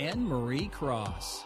Anne 0.00 0.26
Marie 0.26 0.66
Cross. 0.66 1.44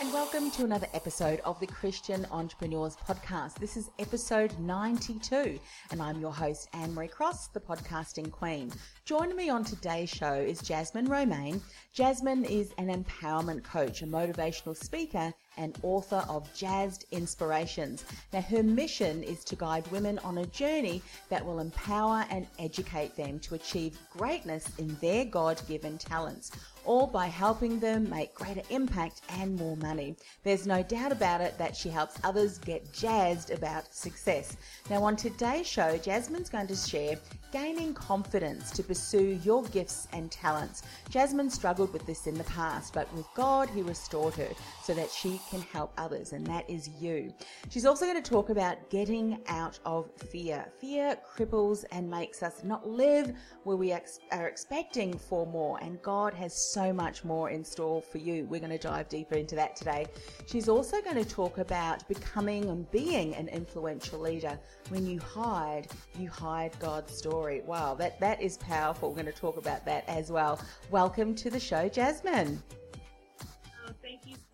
And 0.00 0.12
welcome 0.12 0.50
to 0.50 0.64
another 0.64 0.88
episode 0.94 1.38
of 1.44 1.60
the 1.60 1.66
Christian 1.66 2.26
Entrepreneurs 2.32 2.96
Podcast. 2.96 3.54
This 3.54 3.76
is 3.76 3.90
episode 4.00 4.58
92, 4.58 5.60
and 5.92 6.02
I'm 6.02 6.20
your 6.20 6.32
host, 6.32 6.68
Anne 6.72 6.92
Marie 6.92 7.06
Cross, 7.06 7.48
the 7.48 7.60
podcasting 7.60 8.32
queen. 8.32 8.72
Joining 9.04 9.36
me 9.36 9.48
on 9.48 9.62
today's 9.62 10.10
show 10.10 10.34
is 10.34 10.60
Jasmine 10.60 11.08
Romaine. 11.08 11.60
Jasmine 11.94 12.44
is 12.44 12.72
an 12.78 12.88
empowerment 12.88 13.62
coach, 13.62 14.02
a 14.02 14.06
motivational 14.06 14.76
speaker, 14.76 15.32
and 15.56 15.78
author 15.82 16.24
of 16.28 16.52
Jazzed 16.54 17.04
Inspirations. 17.10 18.04
Now, 18.32 18.40
her 18.42 18.62
mission 18.62 19.22
is 19.22 19.44
to 19.44 19.56
guide 19.56 19.86
women 19.88 20.18
on 20.20 20.38
a 20.38 20.46
journey 20.46 21.02
that 21.28 21.44
will 21.44 21.60
empower 21.60 22.24
and 22.30 22.46
educate 22.58 23.16
them 23.16 23.38
to 23.40 23.54
achieve 23.54 23.98
greatness 24.16 24.68
in 24.78 24.96
their 25.00 25.24
God 25.24 25.60
given 25.68 25.98
talents, 25.98 26.52
all 26.84 27.06
by 27.06 27.26
helping 27.26 27.78
them 27.78 28.08
make 28.08 28.34
greater 28.34 28.62
impact 28.70 29.22
and 29.28 29.56
more 29.56 29.76
money. 29.76 30.16
There's 30.42 30.66
no 30.66 30.82
doubt 30.82 31.12
about 31.12 31.40
it 31.40 31.56
that 31.58 31.76
she 31.76 31.88
helps 31.88 32.18
others 32.24 32.58
get 32.58 32.92
jazzed 32.92 33.50
about 33.50 33.94
success. 33.94 34.56
Now, 34.90 35.02
on 35.04 35.16
today's 35.16 35.66
show, 35.66 35.96
Jasmine's 35.98 36.50
going 36.50 36.66
to 36.66 36.76
share 36.76 37.16
gaining 37.52 37.92
confidence 37.92 38.70
to 38.70 38.82
pursue 38.82 39.38
your 39.44 39.62
gifts 39.64 40.08
and 40.14 40.30
talents. 40.30 40.82
Jasmine 41.10 41.50
struggled 41.50 41.92
with 41.92 42.06
this 42.06 42.26
in 42.26 42.34
the 42.34 42.44
past, 42.44 42.94
but 42.94 43.12
with 43.14 43.26
God, 43.34 43.68
He 43.68 43.82
restored 43.82 44.34
her 44.34 44.48
so 44.82 44.94
that 44.94 45.10
she 45.10 45.38
can 45.50 45.60
help 45.60 45.92
others, 45.98 46.32
and 46.32 46.46
that 46.46 46.68
is 46.68 46.88
you. 46.98 47.32
She's 47.68 47.84
also 47.84 48.06
going 48.06 48.20
to 48.20 48.30
talk 48.30 48.48
about 48.48 48.88
getting 48.88 49.38
out 49.48 49.78
of 49.84 50.10
fear. 50.16 50.64
Fear 50.80 51.18
cripples 51.36 51.84
and 51.92 52.10
makes 52.10 52.42
us 52.42 52.64
not 52.64 52.88
live 52.88 53.34
where 53.64 53.76
we 53.76 53.92
ex- 53.92 54.18
are 54.32 54.48
expecting 54.48 55.18
for 55.18 55.46
more, 55.46 55.78
and 55.82 56.00
God 56.00 56.32
has 56.32 56.72
so 56.72 56.90
much 56.90 57.22
more 57.22 57.50
in 57.50 57.62
store 57.62 58.00
for 58.00 58.16
you. 58.16 58.46
We're 58.46 58.60
going 58.60 58.70
to 58.70 58.78
dive 58.78 59.10
deeper 59.10 59.34
into 59.34 59.56
that 59.56 59.76
today. 59.76 60.06
She's 60.46 60.70
also 60.70 61.02
going 61.02 61.22
to 61.22 61.28
talk 61.28 61.58
about 61.58 62.08
becoming 62.08 62.70
and 62.70 62.90
being 62.90 63.34
an 63.34 63.48
influential 63.48 64.20
leader. 64.20 64.58
When 64.88 65.06
you 65.06 65.20
hide, 65.20 65.88
you 66.18 66.30
hide 66.30 66.72
God's 66.80 67.14
story. 67.14 67.41
Wow, 67.42 67.94
that, 67.94 68.20
that 68.20 68.40
is 68.40 68.56
powerful. 68.58 69.08
We're 69.08 69.22
going 69.22 69.26
to 69.26 69.32
talk 69.32 69.56
about 69.56 69.84
that 69.86 70.04
as 70.06 70.30
well. 70.30 70.60
Welcome 70.90 71.34
to 71.34 71.50
the 71.50 71.58
show, 71.58 71.88
Jasmine 71.88 72.62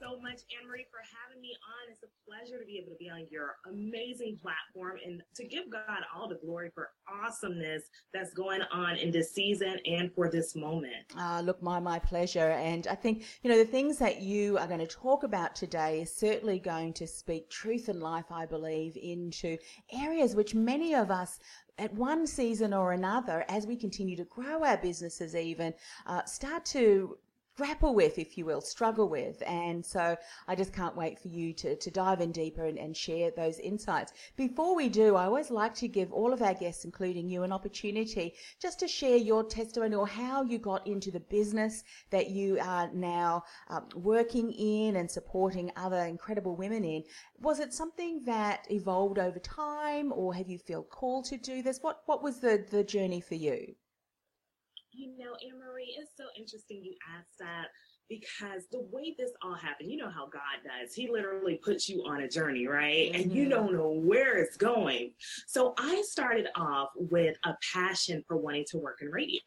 so 0.00 0.20
much, 0.20 0.40
Anne 0.54 0.68
Marie, 0.68 0.86
for 0.90 1.00
having 1.26 1.40
me 1.40 1.54
on. 1.66 1.92
It's 1.92 2.02
a 2.02 2.10
pleasure 2.26 2.58
to 2.58 2.66
be 2.66 2.78
able 2.78 2.92
to 2.92 2.98
be 2.98 3.10
on 3.10 3.26
your 3.30 3.56
amazing 3.68 4.38
platform 4.40 4.98
and 5.04 5.22
to 5.34 5.44
give 5.44 5.70
God 5.70 6.02
all 6.14 6.28
the 6.28 6.36
glory 6.36 6.70
for 6.74 6.90
awesomeness 7.08 7.84
that's 8.12 8.32
going 8.32 8.62
on 8.72 8.96
in 8.96 9.10
this 9.10 9.32
season 9.32 9.78
and 9.86 10.12
for 10.14 10.30
this 10.30 10.54
moment. 10.54 11.12
Ah, 11.16 11.40
look, 11.42 11.62
my 11.62 11.80
my 11.80 11.98
pleasure. 11.98 12.50
And 12.50 12.86
I 12.86 12.94
think 12.94 13.24
you 13.42 13.50
know 13.50 13.58
the 13.58 13.64
things 13.64 13.98
that 13.98 14.20
you 14.20 14.58
are 14.58 14.66
going 14.66 14.80
to 14.80 14.86
talk 14.86 15.24
about 15.24 15.54
today 15.54 16.02
is 16.02 16.14
certainly 16.14 16.58
going 16.58 16.92
to 16.94 17.06
speak 17.06 17.50
truth 17.50 17.88
and 17.88 18.00
life. 18.00 18.26
I 18.30 18.46
believe 18.46 18.96
into 18.96 19.58
areas 19.92 20.34
which 20.34 20.54
many 20.54 20.94
of 20.94 21.10
us 21.10 21.40
at 21.78 21.94
one 21.94 22.26
season 22.26 22.74
or 22.74 22.92
another, 22.92 23.44
as 23.48 23.66
we 23.66 23.76
continue 23.76 24.16
to 24.16 24.24
grow 24.24 24.64
our 24.64 24.76
businesses, 24.76 25.34
even 25.34 25.72
uh, 26.06 26.24
start 26.24 26.64
to 26.64 27.16
grapple 27.58 27.92
with, 27.92 28.20
if 28.20 28.38
you 28.38 28.44
will, 28.44 28.60
struggle 28.60 29.08
with. 29.08 29.42
And 29.44 29.84
so 29.84 30.16
I 30.46 30.54
just 30.54 30.72
can't 30.72 30.96
wait 30.96 31.18
for 31.18 31.26
you 31.26 31.52
to, 31.54 31.74
to 31.74 31.90
dive 31.90 32.20
in 32.20 32.30
deeper 32.30 32.64
and, 32.66 32.78
and 32.78 32.96
share 32.96 33.32
those 33.32 33.58
insights. 33.58 34.12
Before 34.36 34.76
we 34.76 34.88
do, 34.88 35.16
I 35.16 35.24
always 35.24 35.50
like 35.50 35.74
to 35.74 35.88
give 35.88 36.12
all 36.12 36.32
of 36.32 36.40
our 36.40 36.54
guests, 36.54 36.84
including 36.84 37.28
you, 37.28 37.42
an 37.42 37.50
opportunity 37.50 38.34
just 38.62 38.78
to 38.78 38.86
share 38.86 39.16
your 39.16 39.42
testimony 39.42 39.96
or 39.96 40.06
how 40.06 40.44
you 40.44 40.58
got 40.58 40.86
into 40.86 41.10
the 41.10 41.18
business 41.18 41.82
that 42.10 42.30
you 42.30 42.60
are 42.60 42.88
now 42.94 43.42
um, 43.70 43.86
working 43.96 44.52
in 44.52 44.94
and 44.94 45.10
supporting 45.10 45.72
other 45.74 46.02
incredible 46.04 46.54
women 46.54 46.84
in. 46.84 47.02
Was 47.40 47.58
it 47.58 47.74
something 47.74 48.22
that 48.24 48.68
evolved 48.70 49.18
over 49.18 49.40
time 49.40 50.12
or 50.12 50.32
have 50.32 50.48
you 50.48 50.58
felt 50.58 50.90
called 50.90 51.24
to 51.24 51.36
do 51.36 51.60
this? 51.60 51.80
What, 51.82 52.02
what 52.06 52.22
was 52.22 52.38
the, 52.38 52.64
the 52.70 52.84
journey 52.84 53.20
for 53.20 53.34
you? 53.34 53.74
You 54.98 55.14
know, 55.14 55.38
Anne 55.38 55.62
Marie, 55.62 55.94
it's 55.94 56.10
so 56.18 56.26
interesting 56.36 56.82
you 56.82 56.98
asked 57.06 57.38
that 57.38 57.70
because 58.08 58.66
the 58.72 58.80
way 58.90 59.14
this 59.18 59.30
all 59.42 59.54
happened, 59.54 59.90
you 59.90 59.96
know 59.96 60.10
how 60.10 60.26
God 60.26 60.40
does. 60.64 60.94
He 60.94 61.10
literally 61.10 61.56
puts 61.56 61.88
you 61.88 62.02
on 62.06 62.20
a 62.20 62.28
journey, 62.28 62.66
right? 62.66 63.12
Mm-hmm. 63.12 63.22
And 63.22 63.32
you 63.32 63.42
mm-hmm. 63.42 63.50
don't 63.50 63.72
know 63.72 63.90
where 63.90 64.38
it's 64.38 64.56
going. 64.56 65.12
So 65.46 65.74
I 65.78 66.02
started 66.06 66.46
off 66.56 66.88
with 66.96 67.36
a 67.44 67.54
passion 67.72 68.24
for 68.26 68.36
wanting 68.36 68.64
to 68.70 68.78
work 68.78 68.98
in 69.02 69.08
radio. 69.08 69.38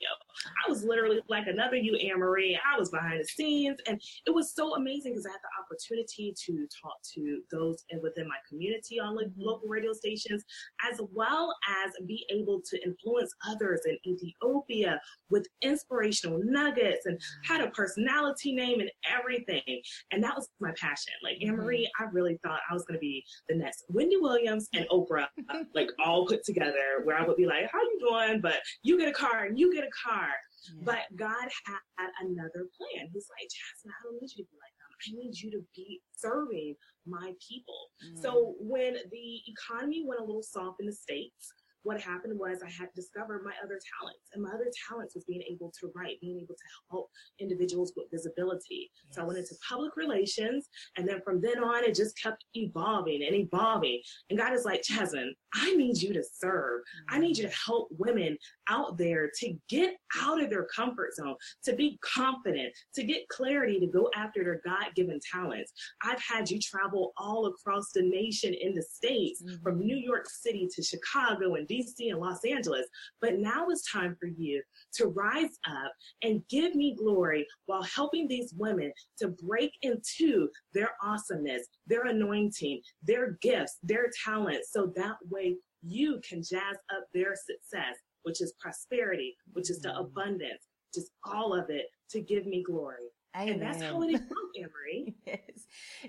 I 0.66 0.70
was 0.70 0.84
literally 0.84 1.22
like 1.28 1.48
another 1.48 1.76
you, 1.76 1.96
Anne 1.96 2.20
Marie. 2.20 2.60
I 2.64 2.78
was 2.78 2.90
behind 2.90 3.20
the 3.20 3.26
scenes, 3.26 3.78
and 3.88 4.02
it 4.26 4.32
was 4.32 4.54
so 4.54 4.76
amazing 4.76 5.14
because 5.14 5.26
I 5.26 5.32
had 5.32 5.40
the 5.42 5.64
opportunity 5.64 6.34
to 6.46 6.68
talk 6.82 6.98
to 7.16 7.42
those 7.52 7.84
within 8.02 8.28
my 8.28 8.38
community 8.48 9.00
on 9.00 9.16
mm-hmm. 9.16 9.42
local 9.42 9.68
radio 9.68 9.94
stations, 9.94 10.44
as 10.92 11.00
well 11.14 11.54
as 11.84 11.92
be 12.06 12.26
able 12.30 12.62
to 12.70 12.84
influence 12.84 13.34
others 13.48 13.82
in 13.86 13.98
Ethiopia 14.06 15.00
with 15.30 15.48
inspirational 15.62 16.40
nuggets 16.44 17.06
and 17.06 17.20
had 17.44 17.62
a 17.62 17.70
personality 17.72 18.51
name 18.56 18.80
and 18.80 18.92
everything. 19.10 19.82
And 20.12 20.24
that 20.24 20.36
was 20.36 20.48
my 20.60 20.72
passion. 20.80 21.14
Like 21.24 21.38
Anne 21.42 21.56
Marie, 21.56 21.84
mm-hmm. 21.84 22.04
I 22.04 22.12
really 22.12 22.40
thought 22.44 22.60
I 22.70 22.74
was 22.74 22.84
going 22.86 22.96
to 22.96 23.02
be 23.02 23.24
the 23.50 23.56
next 23.56 23.86
Wendy 23.90 24.18
Williams 24.18 24.68
and 24.74 24.88
Oprah, 24.90 25.28
like 25.76 25.90
all 26.04 26.26
put 26.26 26.44
together, 26.44 27.02
where 27.04 27.18
I 27.18 27.26
would 27.26 27.38
be 27.38 27.46
like, 27.46 27.70
"How 27.72 27.80
you 27.82 28.00
doing?" 28.08 28.42
But 28.42 28.60
you 28.84 28.98
get 28.98 29.08
a 29.08 29.14
car 29.14 29.46
and 29.46 29.58
you 29.58 29.74
get 29.74 29.84
a 29.84 30.10
car. 30.10 30.30
Yeah. 30.76 30.84
But 30.86 31.18
God 31.18 31.48
had 31.66 32.10
another 32.22 32.70
plan. 32.78 33.10
He's 33.14 33.28
like, 33.40 33.50
Jasmine, 33.50 33.94
I 33.94 34.04
don't 34.04 34.22
need 34.22 34.30
you 34.36 34.44
to 34.44 34.50
be 34.50 34.58
like 34.62 34.76
them. 34.78 34.92
I 35.02 35.10
need 35.18 35.38
you 35.38 35.52
to 35.52 35.66
be 35.76 36.02
serving 36.16 36.76
my 37.08 37.34
people. 37.48 37.90
Mm. 38.06 38.22
So 38.22 38.56
when 38.60 38.94
the 38.94 39.42
economy 39.48 40.04
went 40.06 40.22
a 40.22 40.24
little 40.24 40.44
soft 40.44 40.80
in 40.80 40.86
the 40.86 40.94
States, 40.94 41.54
what 41.84 42.00
happened 42.00 42.38
was 42.38 42.62
I 42.64 42.70
had 42.70 42.90
discovered 42.96 43.44
my 43.44 43.54
other 43.64 43.80
talents, 44.00 44.30
and 44.34 44.44
my 44.44 44.50
other 44.50 44.72
talents 44.88 45.16
was 45.16 45.26
being 45.26 45.44
able 45.50 45.72
to 45.80 45.92
write, 45.96 46.20
being 46.22 46.38
able 46.38 46.56
to 46.56 46.64
help 46.90 47.10
individuals 47.40 47.94
with 47.96 48.08
visibility. 48.12 48.92
Yes. 49.08 49.16
So 49.16 49.22
I 49.22 49.26
went 49.26 49.40
into 49.40 49.56
public 49.68 49.96
relations, 49.96 50.70
and 50.98 51.08
then 51.08 51.22
from 51.24 51.42
then 51.42 51.64
on, 51.64 51.84
it 51.84 51.96
just 51.96 52.18
kept 52.22 52.46
evolving 52.54 53.24
and 53.24 53.36
evolving. 53.36 54.02
And 54.30 54.38
God 54.38 54.54
is 54.54 54.66
like, 54.66 54.84
Jasmine, 54.84 55.34
I 55.54 55.76
need 55.76 56.02
you 56.02 56.14
to 56.14 56.24
serve. 56.24 56.82
Mm-hmm. 56.82 57.16
I 57.16 57.20
need 57.20 57.38
you 57.38 57.48
to 57.48 57.56
help 57.66 57.90
women 57.98 58.38
out 58.70 58.98
there 58.98 59.30
to 59.40 59.54
get 59.70 59.96
out 60.22 60.42
of 60.42 60.50
their 60.50 60.68
comfort 60.74 61.14
zone, 61.16 61.36
to 61.66 61.74
be 61.74 62.00
confident, 62.02 62.74
to 62.96 63.04
get 63.04 63.28
clarity, 63.30 63.80
to 63.80 63.88
go 63.88 64.10
after 64.16 64.44
their 64.44 64.62
God 64.64 64.86
given 64.96 65.20
talents. 65.32 65.72
I've 66.04 66.22
had 66.22 66.50
you 66.50 66.60
travel 66.60 67.14
all 67.18 67.48
across 67.48 67.92
the 67.94 68.02
nation 68.02 68.54
in 68.54 68.74
the 68.74 68.84
States, 68.84 69.42
mm-hmm. 69.42 69.62
from 69.64 69.80
New 69.80 69.98
York 69.98 70.28
City 70.30 70.68
to 70.76 70.84
Chicago 70.84 71.56
and 71.56 71.68
DC 71.68 72.12
and 72.12 72.20
Los 72.20 72.44
Angeles. 72.46 72.88
But 73.20 73.40
now 73.40 73.68
it's 73.70 73.90
time 73.92 74.16
for 74.20 74.28
you 74.28 74.62
to 74.96 75.08
rise 75.08 75.58
up 75.68 75.92
and 76.22 76.42
give 76.50 76.76
me 76.76 76.96
glory 76.96 77.46
while 77.66 77.84
helping 77.84 78.28
these 78.28 78.54
women 78.58 78.92
to 79.20 79.30
break 79.30 79.72
into 79.82 80.50
their 80.74 80.92
awesomeness, 81.04 81.68
their 81.88 82.06
anointing, 82.06 82.82
their 83.04 83.38
gifts, 83.42 83.78
their 83.84 84.10
talents, 84.24 84.70
so 84.72 84.92
that 84.96 85.16
way 85.30 85.41
you 85.82 86.20
can 86.28 86.42
jazz 86.42 86.78
up 86.96 87.06
their 87.14 87.36
success, 87.36 87.98
which 88.24 88.42
is 88.42 88.54
prosperity, 88.60 89.36
which 89.54 89.70
is 89.70 89.80
the 89.80 89.90
mm. 89.90 90.02
abundance, 90.02 90.64
just 90.94 91.12
all 91.26 91.54
of 91.54 91.70
it 91.70 91.88
to 92.12 92.22
give 92.22 92.46
me 92.46 92.64
glory. 92.64 93.10
Amen. 93.36 93.54
And 93.54 93.62
that's 93.62 93.82
how 93.82 94.02
it 94.02 94.10
is, 94.10 94.20
Anne 94.20 94.70
Marie. 94.74 95.16
yes. 95.26 95.40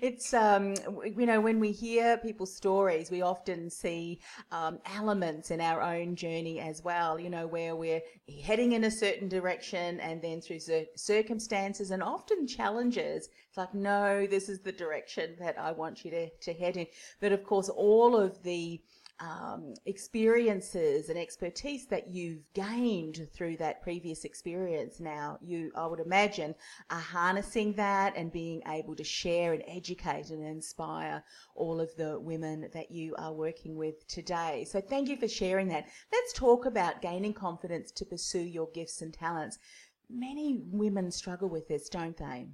It's, 0.01 0.33
um, 0.33 0.73
you 1.05 1.25
know, 1.25 1.39
when 1.39 1.59
we 1.59 1.71
hear 1.71 2.17
people's 2.17 2.53
stories, 2.53 3.09
we 3.09 3.21
often 3.21 3.69
see 3.69 4.19
um, 4.51 4.79
elements 4.97 5.49
in 5.49 5.61
our 5.61 5.81
own 5.81 6.17
journey 6.17 6.59
as 6.59 6.83
well, 6.83 7.17
you 7.17 7.29
know, 7.29 7.47
where 7.47 7.77
we're 7.77 8.01
heading 8.43 8.73
in 8.73 8.83
a 8.83 8.91
certain 8.91 9.29
direction 9.29 10.01
and 10.01 10.21
then 10.21 10.41
through 10.41 10.59
circumstances 10.97 11.91
and 11.91 12.03
often 12.03 12.45
challenges, 12.45 13.29
it's 13.47 13.57
like, 13.57 13.73
no, 13.73 14.27
this 14.27 14.49
is 14.49 14.59
the 14.59 14.73
direction 14.73 15.37
that 15.39 15.57
I 15.57 15.71
want 15.71 16.03
you 16.03 16.11
to, 16.11 16.29
to 16.29 16.53
head 16.53 16.75
in. 16.75 16.87
But 17.21 17.31
of 17.31 17.45
course, 17.45 17.69
all 17.69 18.17
of 18.17 18.43
the 18.43 18.81
um, 19.23 19.73
experiences 19.85 21.09
and 21.09 21.17
expertise 21.17 21.85
that 21.87 22.09
you've 22.09 22.41
gained 22.53 23.27
through 23.33 23.57
that 23.57 23.81
previous 23.81 24.25
experience. 24.25 24.99
Now 24.99 25.37
you 25.41 25.71
i 25.75 25.85
would 25.85 25.99
imagine 25.99 26.53
are 26.89 26.99
harnessing 26.99 27.73
that 27.73 28.15
and 28.17 28.31
being 28.31 28.61
able 28.67 28.95
to 28.95 29.03
share 29.03 29.53
and 29.53 29.63
educate 29.67 30.29
and 30.29 30.43
inspire 30.43 31.23
all 31.55 31.79
of 31.79 31.95
the 31.95 32.19
women 32.19 32.69
that 32.73 32.91
you 32.91 33.15
are 33.17 33.33
working 33.33 33.75
with 33.75 34.05
today. 34.07 34.65
So 34.69 34.81
thank 34.81 35.07
you 35.07 35.17
for 35.17 35.27
sharing 35.27 35.69
that. 35.69 35.87
Let's 36.11 36.33
talk 36.33 36.65
about 36.65 37.01
gaining 37.01 37.33
confidence 37.33 37.91
to 37.91 38.05
pursue 38.05 38.39
your 38.41 38.69
gifts 38.73 39.01
and 39.01 39.13
talents. 39.13 39.57
Many 40.09 40.59
women 40.65 41.11
struggle 41.11 41.49
with 41.49 41.67
this 41.67 41.87
don't 41.87 42.17
they. 42.17 42.47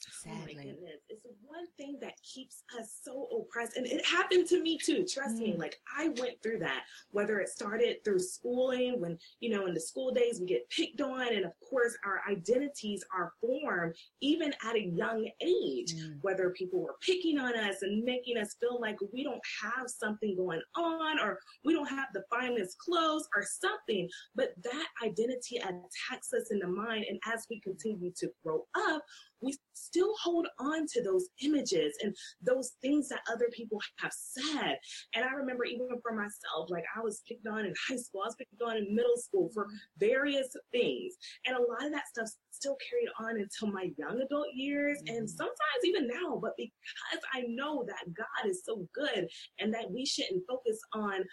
Sadly. 0.00 0.38
Oh 0.38 0.56
my 0.56 0.64
goodness. 0.64 1.00
It's 1.08 1.26
one 1.42 1.66
thing 1.76 1.98
that 2.00 2.14
keeps 2.22 2.62
us 2.78 2.98
so 3.02 3.28
oppressed. 3.36 3.76
And 3.76 3.86
it 3.86 4.04
happened 4.06 4.46
to 4.48 4.62
me 4.62 4.78
too. 4.78 5.04
Trust 5.04 5.36
mm. 5.36 5.40
me. 5.40 5.56
Like 5.56 5.76
I 5.96 6.08
went 6.20 6.42
through 6.42 6.60
that, 6.60 6.84
whether 7.10 7.40
it 7.40 7.48
started 7.48 7.96
through 8.04 8.20
schooling, 8.20 9.00
when, 9.00 9.18
you 9.40 9.50
know, 9.50 9.66
in 9.66 9.74
the 9.74 9.80
school 9.80 10.12
days 10.12 10.40
we 10.40 10.46
get 10.46 10.68
picked 10.70 11.00
on. 11.00 11.34
And 11.34 11.44
of 11.44 11.52
course, 11.68 11.96
our 12.04 12.20
identities 12.30 13.04
are 13.14 13.32
formed 13.40 13.94
even 14.20 14.52
at 14.64 14.76
a 14.76 14.82
young 14.82 15.28
age, 15.40 15.94
mm. 15.94 16.18
whether 16.22 16.50
people 16.50 16.80
were 16.80 16.96
picking 17.00 17.38
on 17.38 17.56
us 17.56 17.82
and 17.82 18.04
making 18.04 18.38
us 18.38 18.56
feel 18.60 18.80
like 18.80 18.96
we 19.12 19.24
don't 19.24 19.40
have 19.62 19.88
something 19.88 20.36
going 20.36 20.62
on 20.76 21.18
or 21.20 21.38
we 21.64 21.72
don't 21.74 21.88
have 21.88 22.08
the 22.14 22.24
finest 22.30 22.78
clothes 22.78 23.28
or 23.34 23.42
something. 23.42 24.08
But 24.34 24.54
that 24.62 24.86
identity 25.04 25.56
attacks 25.56 26.32
us 26.32 26.50
in 26.50 26.58
the 26.58 26.68
mind. 26.68 27.06
And 27.08 27.18
as 27.32 27.46
we 27.50 27.60
continue 27.60 28.12
to 28.18 28.30
grow 28.44 28.64
up, 28.76 29.02
we 29.40 29.56
still 29.74 30.14
hold 30.22 30.46
on 30.58 30.86
to 30.92 31.02
those 31.02 31.28
images 31.42 31.96
and 32.02 32.14
those 32.42 32.72
things 32.82 33.08
that 33.08 33.20
other 33.30 33.48
people 33.52 33.80
have 33.98 34.12
said. 34.12 34.78
And 35.14 35.24
I 35.24 35.32
remember 35.32 35.64
even 35.64 35.88
for 36.02 36.12
myself, 36.12 36.68
like 36.68 36.84
I 36.96 37.00
was 37.00 37.22
picked 37.28 37.46
on 37.46 37.64
in 37.64 37.74
high 37.88 37.96
school, 37.96 38.22
I 38.22 38.28
was 38.28 38.36
picked 38.36 38.62
on 38.62 38.76
in 38.76 38.94
middle 38.94 39.16
school 39.16 39.50
for 39.54 39.66
various 39.98 40.48
things. 40.72 41.14
And 41.46 41.56
a 41.56 41.60
lot 41.60 41.84
of 41.84 41.92
that 41.92 42.08
stuff 42.08 42.28
still 42.50 42.76
carried 42.90 43.08
on 43.20 43.40
until 43.40 43.72
my 43.72 43.90
young 43.96 44.20
adult 44.20 44.48
years 44.54 44.98
mm-hmm. 44.98 45.16
and 45.16 45.30
sometimes 45.30 45.84
even 45.84 46.08
now. 46.08 46.38
But 46.40 46.52
because 46.56 47.24
I 47.32 47.44
know 47.48 47.84
that 47.86 48.14
God 48.14 48.50
is 48.50 48.62
so 48.64 48.86
good 48.94 49.28
and 49.58 49.72
that 49.74 49.90
we 49.90 50.04
shouldn't 50.04 50.44
focus 50.48 50.78
on 50.92 51.24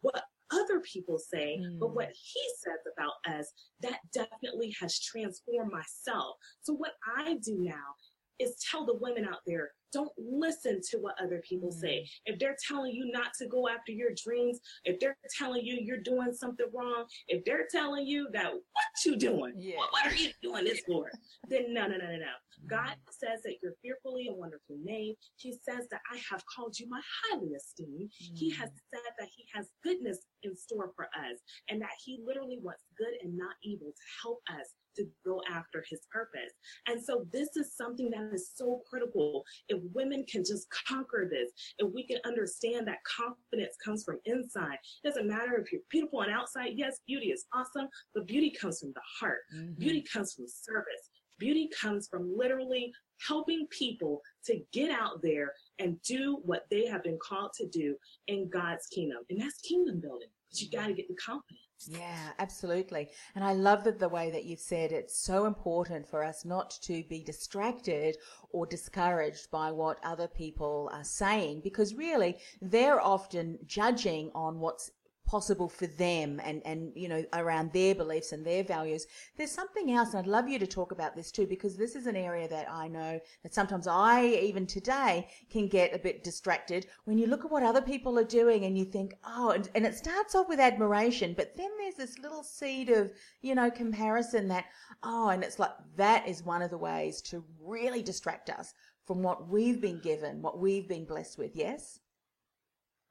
what 0.00 0.22
other 0.52 0.80
people 0.80 1.18
say, 1.18 1.58
mm. 1.60 1.78
but 1.78 1.94
what 1.94 2.08
he 2.08 2.40
says 2.58 2.80
about 2.92 3.38
us, 3.38 3.52
that 3.80 3.98
definitely 4.12 4.74
has 4.80 5.00
transformed 5.00 5.72
myself. 5.72 6.36
So 6.62 6.74
what 6.74 6.92
I 7.16 7.36
do 7.44 7.58
now 7.58 7.94
is 8.38 8.56
tell 8.70 8.84
the 8.84 8.96
women 9.00 9.24
out 9.24 9.40
there 9.46 9.70
don't 9.92 10.10
listen 10.16 10.80
to 10.90 10.96
what 10.98 11.14
other 11.22 11.42
people 11.46 11.68
mm. 11.68 11.80
say. 11.80 12.08
If 12.24 12.38
they're 12.38 12.56
telling 12.66 12.92
you 12.92 13.10
not 13.12 13.28
to 13.38 13.46
go 13.46 13.68
after 13.68 13.92
your 13.92 14.10
dreams, 14.22 14.58
if 14.84 14.98
they're 14.98 15.16
telling 15.38 15.64
you 15.64 15.78
you're 15.80 15.98
doing 15.98 16.32
something 16.32 16.66
wrong, 16.74 17.04
if 17.28 17.44
they're 17.44 17.66
telling 17.70 18.06
you 18.06 18.28
that 18.32 18.52
what 18.52 19.04
you 19.04 19.16
doing, 19.16 19.54
yeah. 19.58 19.76
what, 19.76 19.92
what, 19.92 20.06
are 20.06 20.14
you 20.14 20.30
doing 20.42 20.64
this 20.64 20.80
for? 20.86 21.10
then 21.48 21.74
no, 21.74 21.82
no, 21.86 21.96
no, 21.96 22.06
no, 22.06 22.16
no. 22.16 22.32
God 22.68 22.94
says 23.10 23.42
that 23.44 23.56
you're 23.62 23.76
fearfully 23.82 24.28
and 24.28 24.36
wonderfully 24.36 24.78
made. 24.82 25.16
He 25.36 25.52
says 25.52 25.86
that 25.90 26.00
I 26.12 26.18
have 26.30 26.42
called 26.54 26.78
you 26.78 26.88
my 26.88 27.00
highly 27.24 27.50
esteemed. 27.50 28.10
Mm. 28.10 28.38
He 28.38 28.50
has 28.50 28.70
said 28.92 29.12
that 29.18 29.28
he 29.34 29.44
has 29.54 29.68
goodness 29.82 30.18
in 30.42 30.56
store 30.56 30.92
for 30.96 31.06
us 31.06 31.38
and 31.68 31.80
that 31.80 31.96
he 32.04 32.20
literally 32.24 32.58
wants 32.60 32.84
good 32.96 33.14
and 33.22 33.36
not 33.36 33.54
evil 33.62 33.88
to 33.88 34.04
help 34.22 34.40
us 34.50 34.74
to 34.96 35.04
go 35.24 35.40
after 35.50 35.84
his 35.88 36.00
purpose. 36.10 36.52
And 36.86 37.02
so 37.02 37.26
this 37.32 37.56
is 37.56 37.76
something 37.76 38.10
that 38.10 38.30
is 38.34 38.50
so 38.54 38.82
critical. 38.88 39.42
If 39.68 39.80
women 39.94 40.24
can 40.30 40.44
just 40.44 40.66
conquer 40.86 41.28
this, 41.30 41.50
if 41.78 41.92
we 41.92 42.06
can 42.06 42.18
understand 42.24 42.86
that 42.88 42.98
confidence 43.04 43.76
comes 43.84 44.04
from 44.04 44.18
inside, 44.24 44.76
it 45.02 45.08
doesn't 45.08 45.26
matter 45.26 45.56
if 45.56 45.72
you're 45.72 45.82
beautiful 45.90 46.20
on 46.20 46.30
outside. 46.30 46.72
Yes, 46.76 47.00
beauty 47.06 47.28
is 47.30 47.46
awesome, 47.54 47.88
but 48.14 48.26
beauty 48.26 48.50
comes 48.50 48.80
from 48.80 48.92
the 48.94 49.00
heart. 49.20 49.40
Mm-hmm. 49.54 49.78
Beauty 49.78 50.04
comes 50.12 50.34
from 50.34 50.46
service. 50.46 51.10
Beauty 51.42 51.68
comes 51.80 52.06
from 52.06 52.32
literally 52.38 52.92
helping 53.26 53.66
people 53.70 54.22
to 54.46 54.60
get 54.72 54.92
out 54.92 55.20
there 55.22 55.52
and 55.80 56.00
do 56.02 56.38
what 56.44 56.66
they 56.70 56.86
have 56.86 57.02
been 57.02 57.18
called 57.20 57.50
to 57.54 57.66
do 57.66 57.96
in 58.28 58.48
God's 58.48 58.86
kingdom. 58.86 59.18
And 59.28 59.40
that's 59.40 59.60
kingdom 59.60 59.98
building. 59.98 60.28
But 60.48 60.60
you 60.60 60.70
got 60.70 60.86
to 60.86 60.92
get 60.92 61.08
the 61.08 61.16
confidence. 61.16 61.58
Yeah, 61.88 62.28
absolutely. 62.38 63.08
And 63.34 63.42
I 63.42 63.54
love 63.54 63.82
that 63.82 63.98
the 63.98 64.08
way 64.08 64.30
that 64.30 64.44
you've 64.44 64.60
said 64.60 64.92
it's 64.92 65.18
so 65.18 65.46
important 65.46 66.08
for 66.08 66.22
us 66.22 66.44
not 66.44 66.78
to 66.82 67.02
be 67.08 67.24
distracted 67.24 68.18
or 68.50 68.64
discouraged 68.64 69.50
by 69.50 69.72
what 69.72 69.98
other 70.04 70.28
people 70.28 70.90
are 70.92 71.02
saying 71.02 71.62
because 71.64 71.96
really 71.96 72.38
they're 72.60 73.00
often 73.00 73.58
judging 73.66 74.30
on 74.32 74.60
what's 74.60 74.92
possible 75.32 75.66
for 75.66 75.86
them 75.86 76.42
and, 76.44 76.60
and, 76.66 76.92
you 76.94 77.08
know, 77.08 77.24
around 77.32 77.72
their 77.72 77.94
beliefs 77.94 78.32
and 78.32 78.44
their 78.44 78.62
values. 78.62 79.06
There's 79.38 79.50
something 79.50 79.90
else, 79.90 80.10
and 80.10 80.18
I'd 80.18 80.26
love 80.26 80.46
you 80.46 80.58
to 80.58 80.66
talk 80.66 80.92
about 80.92 81.16
this 81.16 81.32
too, 81.32 81.46
because 81.46 81.74
this 81.74 81.96
is 81.96 82.06
an 82.06 82.16
area 82.16 82.46
that 82.48 82.70
I 82.70 82.86
know 82.86 83.18
that 83.42 83.54
sometimes 83.54 83.86
I, 83.86 84.26
even 84.26 84.66
today, 84.66 85.28
can 85.50 85.68
get 85.68 85.94
a 85.94 85.98
bit 85.98 86.22
distracted 86.22 86.86
when 87.06 87.16
you 87.16 87.26
look 87.26 87.46
at 87.46 87.50
what 87.50 87.62
other 87.62 87.80
people 87.80 88.18
are 88.18 88.24
doing 88.24 88.66
and 88.66 88.76
you 88.76 88.84
think, 88.84 89.14
oh, 89.24 89.52
and, 89.52 89.70
and 89.74 89.86
it 89.86 89.94
starts 89.94 90.34
off 90.34 90.50
with 90.50 90.60
admiration, 90.60 91.32
but 91.34 91.56
then 91.56 91.70
there's 91.78 91.94
this 91.94 92.18
little 92.18 92.42
seed 92.42 92.90
of, 92.90 93.10
you 93.40 93.54
know, 93.54 93.70
comparison 93.70 94.48
that, 94.48 94.66
oh, 95.02 95.30
and 95.30 95.42
it's 95.42 95.58
like 95.58 95.72
that 95.96 96.28
is 96.28 96.44
one 96.44 96.60
of 96.60 96.70
the 96.70 96.76
ways 96.76 97.22
to 97.22 97.42
really 97.58 98.02
distract 98.02 98.50
us 98.50 98.74
from 99.06 99.22
what 99.22 99.48
we've 99.48 99.80
been 99.80 100.00
given, 100.00 100.42
what 100.42 100.58
we've 100.58 100.88
been 100.88 101.06
blessed 101.06 101.38
with, 101.38 101.56
yes? 101.56 102.00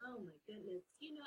Oh 0.05 0.19
my 0.19 0.37
goodness. 0.45 0.83
You 0.99 1.13
know, 1.15 1.21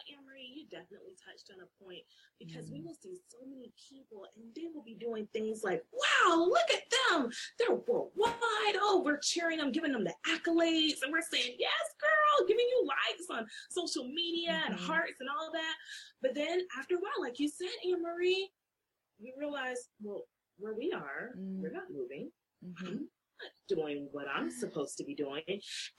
definitely 0.75 1.15
touched 1.15 1.55
on 1.55 1.62
a 1.62 1.71
point 1.79 2.03
because 2.43 2.67
mm. 2.67 2.73
we 2.75 2.81
will 2.82 2.99
see 2.99 3.15
so 3.31 3.38
many 3.47 3.71
people 3.79 4.26
and 4.35 4.50
they 4.59 4.67
will 4.75 4.82
be 4.82 4.99
doing 4.99 5.29
things 5.32 5.62
like, 5.62 5.87
wow, 5.94 6.35
look 6.35 6.67
at 6.75 6.82
them. 6.91 7.31
They're 7.59 7.79
worldwide. 7.87 8.75
Oh, 8.82 9.03
we're 9.05 9.23
cheering 9.23 9.59
them, 9.59 9.71
giving 9.71 9.93
them 9.93 10.03
the 10.03 10.15
accolades, 10.26 11.03
and 11.03 11.12
we're 11.12 11.23
saying, 11.23 11.55
yes, 11.59 11.85
girl, 12.03 12.49
giving 12.49 12.67
you 12.67 12.88
likes 12.91 13.31
on 13.31 13.47
social 13.71 14.05
media 14.05 14.59
mm-hmm. 14.59 14.73
and 14.73 14.81
hearts 14.81 15.21
and 15.21 15.29
all 15.31 15.53
that. 15.53 15.75
But 16.21 16.35
then 16.35 16.67
after 16.79 16.97
a 16.97 16.99
while, 16.99 17.23
like 17.23 17.38
you 17.38 17.49
said, 17.49 17.71
Anne 17.87 18.03
Marie, 18.03 18.50
we 19.21 19.32
realize, 19.38 19.88
well, 20.03 20.25
where 20.59 20.75
we 20.75 20.93
are, 20.93 21.31
mm. 21.38 21.62
we're 21.62 21.71
not 21.71 21.91
moving. 21.93 22.31
Mm-hmm 22.67 23.05
doing 23.69 24.08
what 24.12 24.26
I'm 24.34 24.50
supposed 24.50 24.96
to 24.99 25.05
be 25.05 25.14
doing. 25.14 25.43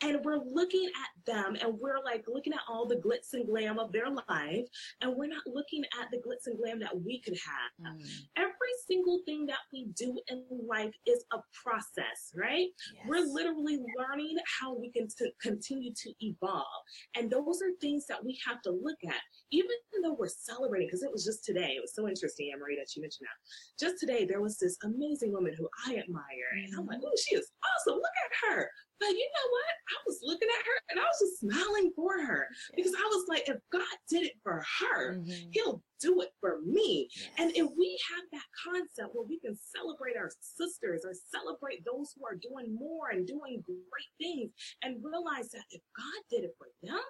And 0.02 0.20
we're 0.24 0.40
looking 0.44 0.86
at 0.86 1.26
them 1.26 1.58
and 1.62 1.78
we're 1.80 2.04
like 2.04 2.26
looking 2.28 2.54
at 2.54 2.60
all 2.70 2.88
the 2.88 2.96
glitz 2.96 3.34
and 3.34 3.48
glam 3.48 3.80
of 3.80 3.92
their 3.92 4.10
life. 4.10 4.66
And 5.02 5.16
we're 5.16 5.30
not 5.30 5.44
looking 5.46 5.84
at 6.02 6.10
the 6.12 6.18
glitz 6.18 6.48
and 6.48 6.58
glam 6.58 6.80
that 6.80 6.96
we 6.96 7.22
could 7.22 7.38
have. 7.46 7.94
Mm. 7.94 8.06
Every 8.38 8.74
single 8.88 9.20
thing 9.26 9.46
that 9.48 9.60
we 9.74 9.88
do 9.96 10.20
in 10.30 10.44
life 10.68 10.94
is 11.06 11.26
a 11.34 11.38
process, 11.64 12.32
right? 12.36 12.68
Yes. 12.94 13.06
We're 13.08 13.26
literally 13.26 13.80
learning 13.98 14.38
how 14.60 14.78
we 14.78 14.92
can 14.92 15.08
t- 15.08 15.32
continue 15.42 15.94
to 15.94 16.14
evolve. 16.20 16.66
And 17.16 17.30
those 17.30 17.62
are 17.62 17.72
things 17.82 18.06
that 18.08 18.24
we 18.24 18.40
have 18.46 18.62
to 18.64 18.72
look 18.72 18.98
at, 19.08 19.22
even 19.52 19.72
though 20.04 20.16
we're 20.18 20.28
celebrating, 20.28 20.88
because 20.88 21.04
it 21.04 21.12
was 21.12 21.26
just 21.26 21.44
today. 21.44 21.74
It 21.78 21.82
was 21.82 21.96
so 21.96 22.08
interesting, 22.08 22.52
Anne 22.54 22.60
Marie, 22.60 22.78
that 22.78 22.96
you 22.96 23.02
mentioned 23.02 23.28
that. 23.28 23.86
Just 23.86 24.00
today, 24.00 24.26
there 24.26 24.42
was 24.42 24.58
this 24.58 24.78
amazing 24.84 25.32
woman 25.32 25.54
who 25.58 25.68
I 25.88 25.98
admire. 25.98 26.50
And 26.64 26.74
I'm 26.78 26.86
like, 26.86 27.00
oh, 27.04 27.12
she 27.18 27.36
is 27.36 27.52
awesome. 27.66 27.96
Look 27.96 28.18
at 28.26 28.50
her. 28.50 28.70
But 29.00 29.10
you 29.10 29.28
know 29.28 29.50
what? 29.52 29.74
I 29.90 29.98
was 30.08 30.20
looking 30.24 30.48
at 30.48 30.66
her 30.66 30.78
and 30.90 31.00
I 31.00 31.04
was 31.04 31.20
just 31.20 31.40
smiling 31.42 31.92
for 31.96 32.18
her 32.18 32.48
because 32.76 32.94
I 32.94 33.04
was 33.04 33.26
like, 33.28 33.50
if 33.50 33.58
God 33.72 33.96
did 34.10 34.24
it 34.24 34.40
for 34.42 34.64
her, 34.80 35.16
mm-hmm. 35.16 35.50
he'll 35.52 35.82
do 36.00 36.22
it 36.22 36.32
for 36.40 36.62
me. 36.66 37.10
Yes. 37.14 37.30
And 37.38 37.52
if 37.52 37.68
we 37.78 38.00
have 38.14 38.24
that 38.32 38.48
concept 38.64 39.14
where 39.14 39.28
we 39.28 39.40
can 39.40 39.58
celebrate 39.76 40.16
our 40.16 40.32
sisters 40.40 41.04
or 41.04 41.14
celebrate 41.30 41.84
those 41.84 42.14
who 42.16 42.26
are 42.26 42.40
doing 42.40 42.74
more 42.74 43.10
and 43.12 43.28
doing 43.28 43.64
great 43.66 44.12
things 44.18 44.52
and 44.82 45.04
realize 45.04 45.52
that 45.52 45.66
if 45.72 45.82
God 45.96 46.22
did 46.30 46.46
it 46.46 46.56
for 46.58 46.68
them, 46.82 47.04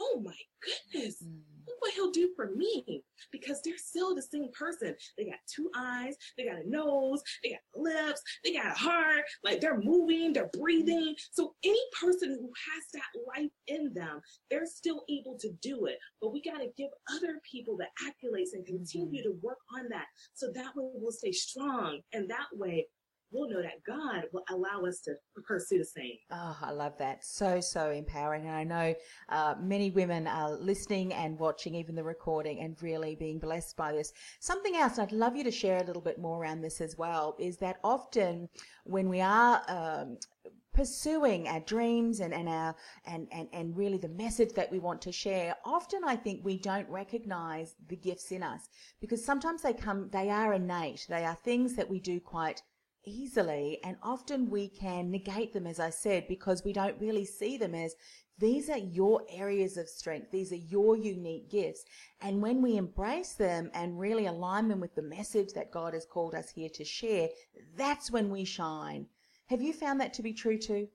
oh 0.00 0.22
my 0.24 0.34
goodness, 0.62 1.22
mm. 1.22 1.38
look 1.66 1.76
what 1.80 1.92
he'll 1.94 2.10
do 2.10 2.30
for 2.36 2.50
me. 2.54 3.02
Because 3.32 3.60
they're 3.62 3.78
still 3.78 4.14
the 4.14 4.22
same 4.22 4.50
person. 4.52 4.94
They 5.16 5.24
got 5.24 5.38
two 5.46 5.70
eyes, 5.76 6.14
they 6.36 6.44
got 6.46 6.64
a 6.64 6.68
nose, 6.68 7.22
they 7.42 7.50
got 7.50 7.60
lips, 7.74 8.22
they 8.44 8.52
got 8.52 8.66
a 8.66 8.78
heart, 8.78 9.24
like 9.44 9.60
they're 9.60 9.80
moving, 9.80 10.32
they're 10.32 10.50
breathing. 10.58 11.14
So 11.32 11.54
any 11.64 11.80
person 12.00 12.30
who 12.30 12.50
has 12.72 12.84
that 12.94 13.42
life 13.42 13.50
in 13.66 13.92
them, 13.94 14.20
they're 14.50 14.66
still 14.66 15.04
able 15.10 15.36
to 15.40 15.50
do 15.62 15.86
it. 15.86 15.98
But 16.20 16.32
we 16.32 16.42
got 16.42 16.58
to 16.58 16.68
give 16.76 16.90
other 17.14 17.40
people 17.50 17.76
the 17.76 17.86
accolades 18.06 18.52
and 18.52 18.66
continue 18.66 19.22
mm-hmm. 19.22 19.30
to 19.30 19.38
work 19.42 19.58
on 19.76 19.88
that. 19.90 20.06
So 20.34 20.50
that 20.54 20.76
way 20.76 20.90
we'll 20.94 21.12
stay 21.12 21.32
strong. 21.32 22.00
And 22.12 22.30
that 22.30 22.46
way 22.52 22.86
we'll 23.30 23.48
know 23.50 23.62
that 23.62 23.84
God 23.86 24.24
will 24.32 24.44
allow 24.50 24.86
us 24.86 25.00
to 25.00 25.14
pursue 25.46 25.78
the 25.78 25.84
same. 25.84 26.16
Oh, 26.30 26.56
I 26.62 26.70
love 26.70 26.96
that. 26.98 27.24
So, 27.24 27.60
so 27.60 27.90
empowering. 27.90 28.46
And 28.46 28.56
I 28.56 28.64
know 28.64 28.94
uh, 29.28 29.54
many 29.60 29.90
women 29.90 30.26
are 30.26 30.50
listening 30.52 31.12
and 31.12 31.38
watching 31.38 31.74
even 31.74 31.94
the 31.94 32.04
recording 32.04 32.60
and 32.60 32.80
really 32.82 33.16
being 33.16 33.38
blessed 33.38 33.76
by 33.76 33.92
this. 33.92 34.12
Something 34.40 34.76
else, 34.76 34.98
I'd 34.98 35.12
love 35.12 35.36
you 35.36 35.44
to 35.44 35.50
share 35.50 35.78
a 35.78 35.84
little 35.84 36.02
bit 36.02 36.18
more 36.18 36.40
around 36.42 36.62
this 36.62 36.80
as 36.80 36.96
well, 36.96 37.36
is 37.38 37.58
that 37.58 37.76
often 37.84 38.48
when 38.84 39.08
we 39.08 39.20
are 39.20 39.62
um, 39.68 40.16
pursuing 40.72 41.48
our 41.48 41.60
dreams 41.60 42.20
and, 42.20 42.32
and 42.32 42.48
our 42.48 42.74
and, 43.04 43.26
and, 43.32 43.48
and 43.52 43.76
really 43.76 43.98
the 43.98 44.08
message 44.08 44.52
that 44.54 44.70
we 44.70 44.78
want 44.78 45.02
to 45.02 45.12
share, 45.12 45.54
often 45.64 46.02
I 46.04 46.16
think 46.16 46.44
we 46.44 46.56
don't 46.56 46.88
recognize 46.88 47.74
the 47.88 47.96
gifts 47.96 48.30
in 48.30 48.42
us 48.42 48.68
because 49.00 49.24
sometimes 49.24 49.62
they 49.62 49.72
come, 49.72 50.08
they 50.12 50.30
are 50.30 50.54
innate. 50.54 51.04
They 51.08 51.24
are 51.24 51.34
things 51.34 51.74
that 51.74 51.90
we 51.90 52.00
do 52.00 52.20
quite 52.20 52.62
easily 53.04 53.78
and 53.84 53.96
often 54.02 54.50
we 54.50 54.68
can 54.68 55.10
negate 55.10 55.52
them, 55.52 55.66
as 55.66 55.80
I 55.80 55.90
said, 55.90 56.26
because 56.28 56.64
we 56.64 56.72
don't 56.72 57.00
really 57.00 57.24
see 57.24 57.56
them 57.56 57.74
as 57.74 57.94
these 58.38 58.70
are 58.70 58.78
your 58.78 59.22
areas 59.28 59.76
of 59.76 59.88
strength. 59.88 60.30
These 60.30 60.52
are 60.52 60.56
your 60.56 60.96
unique 60.96 61.50
gifts. 61.50 61.84
And 62.20 62.40
when 62.40 62.62
we 62.62 62.76
embrace 62.76 63.32
them 63.32 63.70
and 63.74 63.98
really 63.98 64.26
align 64.26 64.68
them 64.68 64.78
with 64.78 64.94
the 64.94 65.02
message 65.02 65.52
that 65.54 65.72
God 65.72 65.92
has 65.92 66.06
called 66.06 66.34
us 66.34 66.50
here 66.50 66.68
to 66.74 66.84
share, 66.84 67.28
that's 67.76 68.12
when 68.12 68.30
we 68.30 68.44
shine. 68.44 69.06
Have 69.46 69.60
you 69.60 69.72
found 69.72 70.00
that 70.00 70.12
to 70.14 70.22
be 70.22 70.32
true 70.32 70.58
too? 70.58 70.88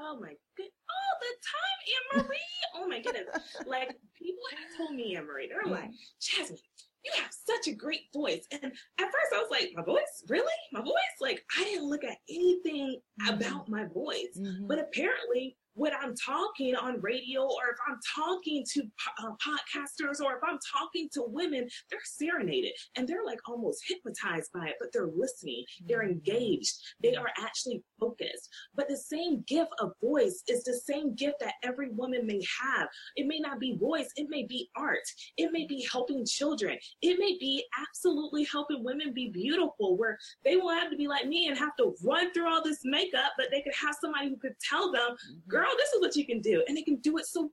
Oh 0.00 0.18
my 0.20 0.32
good. 0.56 0.70
All 0.90 1.18
the 1.20 1.34
time, 1.52 2.22
Anne 2.22 2.26
Marie. 2.26 2.38
oh 2.74 2.88
my 2.88 3.00
goodness. 3.00 3.26
Like 3.66 3.88
people 4.18 4.42
have 4.50 4.76
told 4.76 4.96
me, 4.96 5.14
Anne 5.16 5.26
Marie, 5.26 5.48
they're 5.48 5.72
like, 5.72 5.90
Jasmine, 6.20 6.58
you 7.04 7.12
have 7.16 7.30
such 7.30 7.72
a 7.72 7.76
great 7.76 8.02
voice. 8.12 8.46
And 8.50 8.64
at 8.64 8.72
first 8.98 9.32
I 9.34 9.38
was 9.38 9.48
like, 9.50 9.70
my 9.74 9.82
voice? 9.82 10.24
Really? 10.28 10.52
My 10.72 10.80
voice? 10.80 10.92
Like 11.20 11.44
I 11.58 11.64
didn't 11.64 11.88
look 11.88 12.04
at 12.04 12.18
anything 12.28 13.00
mm-hmm. 13.22 13.34
about 13.34 13.68
my 13.68 13.84
voice. 13.84 14.38
Mm-hmm. 14.38 14.66
But 14.66 14.78
apparently 14.78 15.56
when 15.78 15.92
I'm 15.94 16.14
talking 16.16 16.74
on 16.74 17.00
radio 17.00 17.42
or 17.42 17.70
if 17.70 17.78
I'm 17.88 17.98
talking 18.14 18.64
to 18.72 18.82
uh, 19.22 19.30
podcasters 19.40 20.20
or 20.20 20.32
if 20.32 20.42
I'm 20.44 20.58
talking 20.72 21.08
to 21.12 21.22
women, 21.24 21.68
they're 21.88 22.00
serenaded 22.04 22.72
and 22.96 23.06
they're 23.06 23.24
like 23.24 23.38
almost 23.48 23.84
hypnotized 23.86 24.50
by 24.52 24.66
it, 24.66 24.74
but 24.80 24.88
they're 24.92 25.10
listening, 25.16 25.64
they're 25.86 26.02
mm-hmm. 26.02 26.14
engaged, 26.14 26.74
they 27.00 27.14
are 27.14 27.28
actually 27.38 27.82
focused. 28.00 28.48
But 28.74 28.88
the 28.88 28.96
same 28.96 29.44
gift 29.46 29.70
of 29.78 29.92
voice 30.02 30.42
is 30.48 30.64
the 30.64 30.80
same 30.84 31.14
gift 31.14 31.36
that 31.40 31.54
every 31.62 31.90
woman 31.90 32.26
may 32.26 32.42
have. 32.60 32.88
It 33.14 33.28
may 33.28 33.38
not 33.38 33.60
be 33.60 33.76
voice, 33.76 34.10
it 34.16 34.26
may 34.28 34.46
be 34.48 34.68
art, 34.76 35.06
it 35.36 35.52
may 35.52 35.64
be 35.66 35.86
helping 35.90 36.26
children, 36.26 36.76
it 37.02 37.18
may 37.20 37.36
be 37.38 37.64
absolutely 37.80 38.44
helping 38.44 38.82
women 38.82 39.12
be 39.14 39.30
beautiful, 39.30 39.96
where 39.96 40.18
they 40.44 40.56
won't 40.56 40.80
have 40.80 40.90
to 40.90 40.96
be 40.96 41.06
like 41.06 41.26
me 41.26 41.46
and 41.46 41.56
have 41.56 41.76
to 41.78 41.94
run 42.04 42.32
through 42.32 42.48
all 42.48 42.64
this 42.64 42.80
makeup, 42.82 43.32
but 43.36 43.46
they 43.52 43.62
could 43.62 43.74
have 43.80 43.94
somebody 44.00 44.28
who 44.28 44.36
could 44.36 44.56
tell 44.68 44.90
them, 44.90 45.12
mm-hmm. 45.12 45.38
Girl, 45.68 45.76
this 45.76 45.92
is 45.92 46.00
what 46.00 46.16
you 46.16 46.26
can 46.26 46.40
do. 46.40 46.64
And 46.66 46.76
they 46.76 46.82
can 46.82 46.96
do 46.96 47.18
it 47.18 47.26
so 47.26 47.50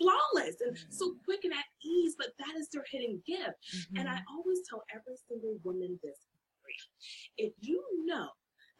flawless 0.00 0.56
and 0.60 0.76
mm-hmm. 0.76 0.90
so 0.90 1.14
quick 1.24 1.44
and 1.44 1.52
at 1.52 1.64
ease, 1.84 2.14
but 2.18 2.28
that 2.38 2.58
is 2.58 2.68
their 2.72 2.84
hidden 2.90 3.22
gift. 3.26 3.58
Mm-hmm. 3.74 3.98
And 3.98 4.08
I 4.08 4.20
always 4.30 4.60
tell 4.68 4.82
every 4.94 5.16
single 5.28 5.58
woman 5.64 5.98
this 6.02 6.16
if 7.36 7.52
you 7.60 7.82
know 8.04 8.28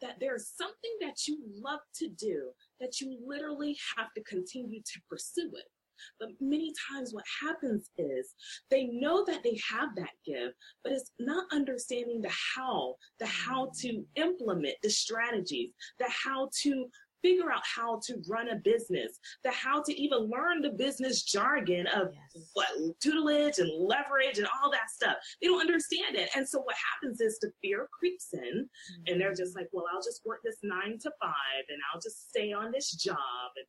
that 0.01 0.15
there's 0.19 0.51
something 0.55 0.91
that 1.01 1.27
you 1.27 1.37
love 1.61 1.81
to 1.95 2.07
do, 2.09 2.51
that 2.79 3.01
you 3.01 3.19
literally 3.25 3.77
have 3.97 4.07
to 4.15 4.23
continue 4.23 4.79
to 4.79 5.01
pursue 5.09 5.51
it. 5.53 5.65
But 6.19 6.29
many 6.39 6.73
times 6.89 7.13
what 7.13 7.25
happens 7.41 7.89
is 7.97 8.33
they 8.71 8.85
know 8.85 9.23
that 9.25 9.43
they 9.43 9.59
have 9.69 9.95
that 9.95 10.09
gift, 10.25 10.55
but 10.83 10.93
it's 10.93 11.11
not 11.19 11.45
understanding 11.51 12.21
the 12.21 12.31
how, 12.55 12.95
the 13.19 13.27
how 13.27 13.71
to 13.81 14.03
implement 14.15 14.75
the 14.81 14.89
strategies, 14.89 15.71
the 15.99 16.09
how 16.09 16.49
to 16.63 16.87
figure 17.21 17.51
out 17.51 17.61
how 17.63 17.99
to 18.05 18.21
run 18.27 18.49
a 18.49 18.55
business, 18.55 19.19
the 19.43 19.51
how 19.51 19.81
to 19.83 19.93
even 19.93 20.29
learn 20.29 20.61
the 20.61 20.71
business 20.71 21.23
jargon 21.23 21.87
of 21.87 22.09
yes. 22.13 22.45
what 22.53 22.67
tutelage 23.01 23.59
and 23.59 23.69
leverage 23.71 24.37
and 24.37 24.47
all 24.47 24.71
that 24.71 24.89
stuff. 24.89 25.17
They 25.41 25.47
don't 25.47 25.61
understand 25.61 26.15
it. 26.15 26.29
And 26.35 26.47
so 26.47 26.59
what 26.61 26.75
happens 26.93 27.21
is 27.21 27.39
the 27.39 27.51
fear 27.61 27.87
creeps 27.97 28.29
in 28.33 28.39
mm-hmm. 28.41 29.03
and 29.07 29.21
they're 29.21 29.35
just 29.35 29.55
like, 29.55 29.67
well, 29.71 29.85
I'll 29.93 30.01
just 30.01 30.21
work 30.25 30.39
this 30.43 30.57
nine 30.63 30.97
to 31.01 31.11
five 31.21 31.63
and 31.69 31.79
I'll 31.93 32.01
just 32.01 32.29
stay 32.29 32.53
on 32.53 32.71
this 32.71 32.91
job 32.91 33.17
and 33.55 33.65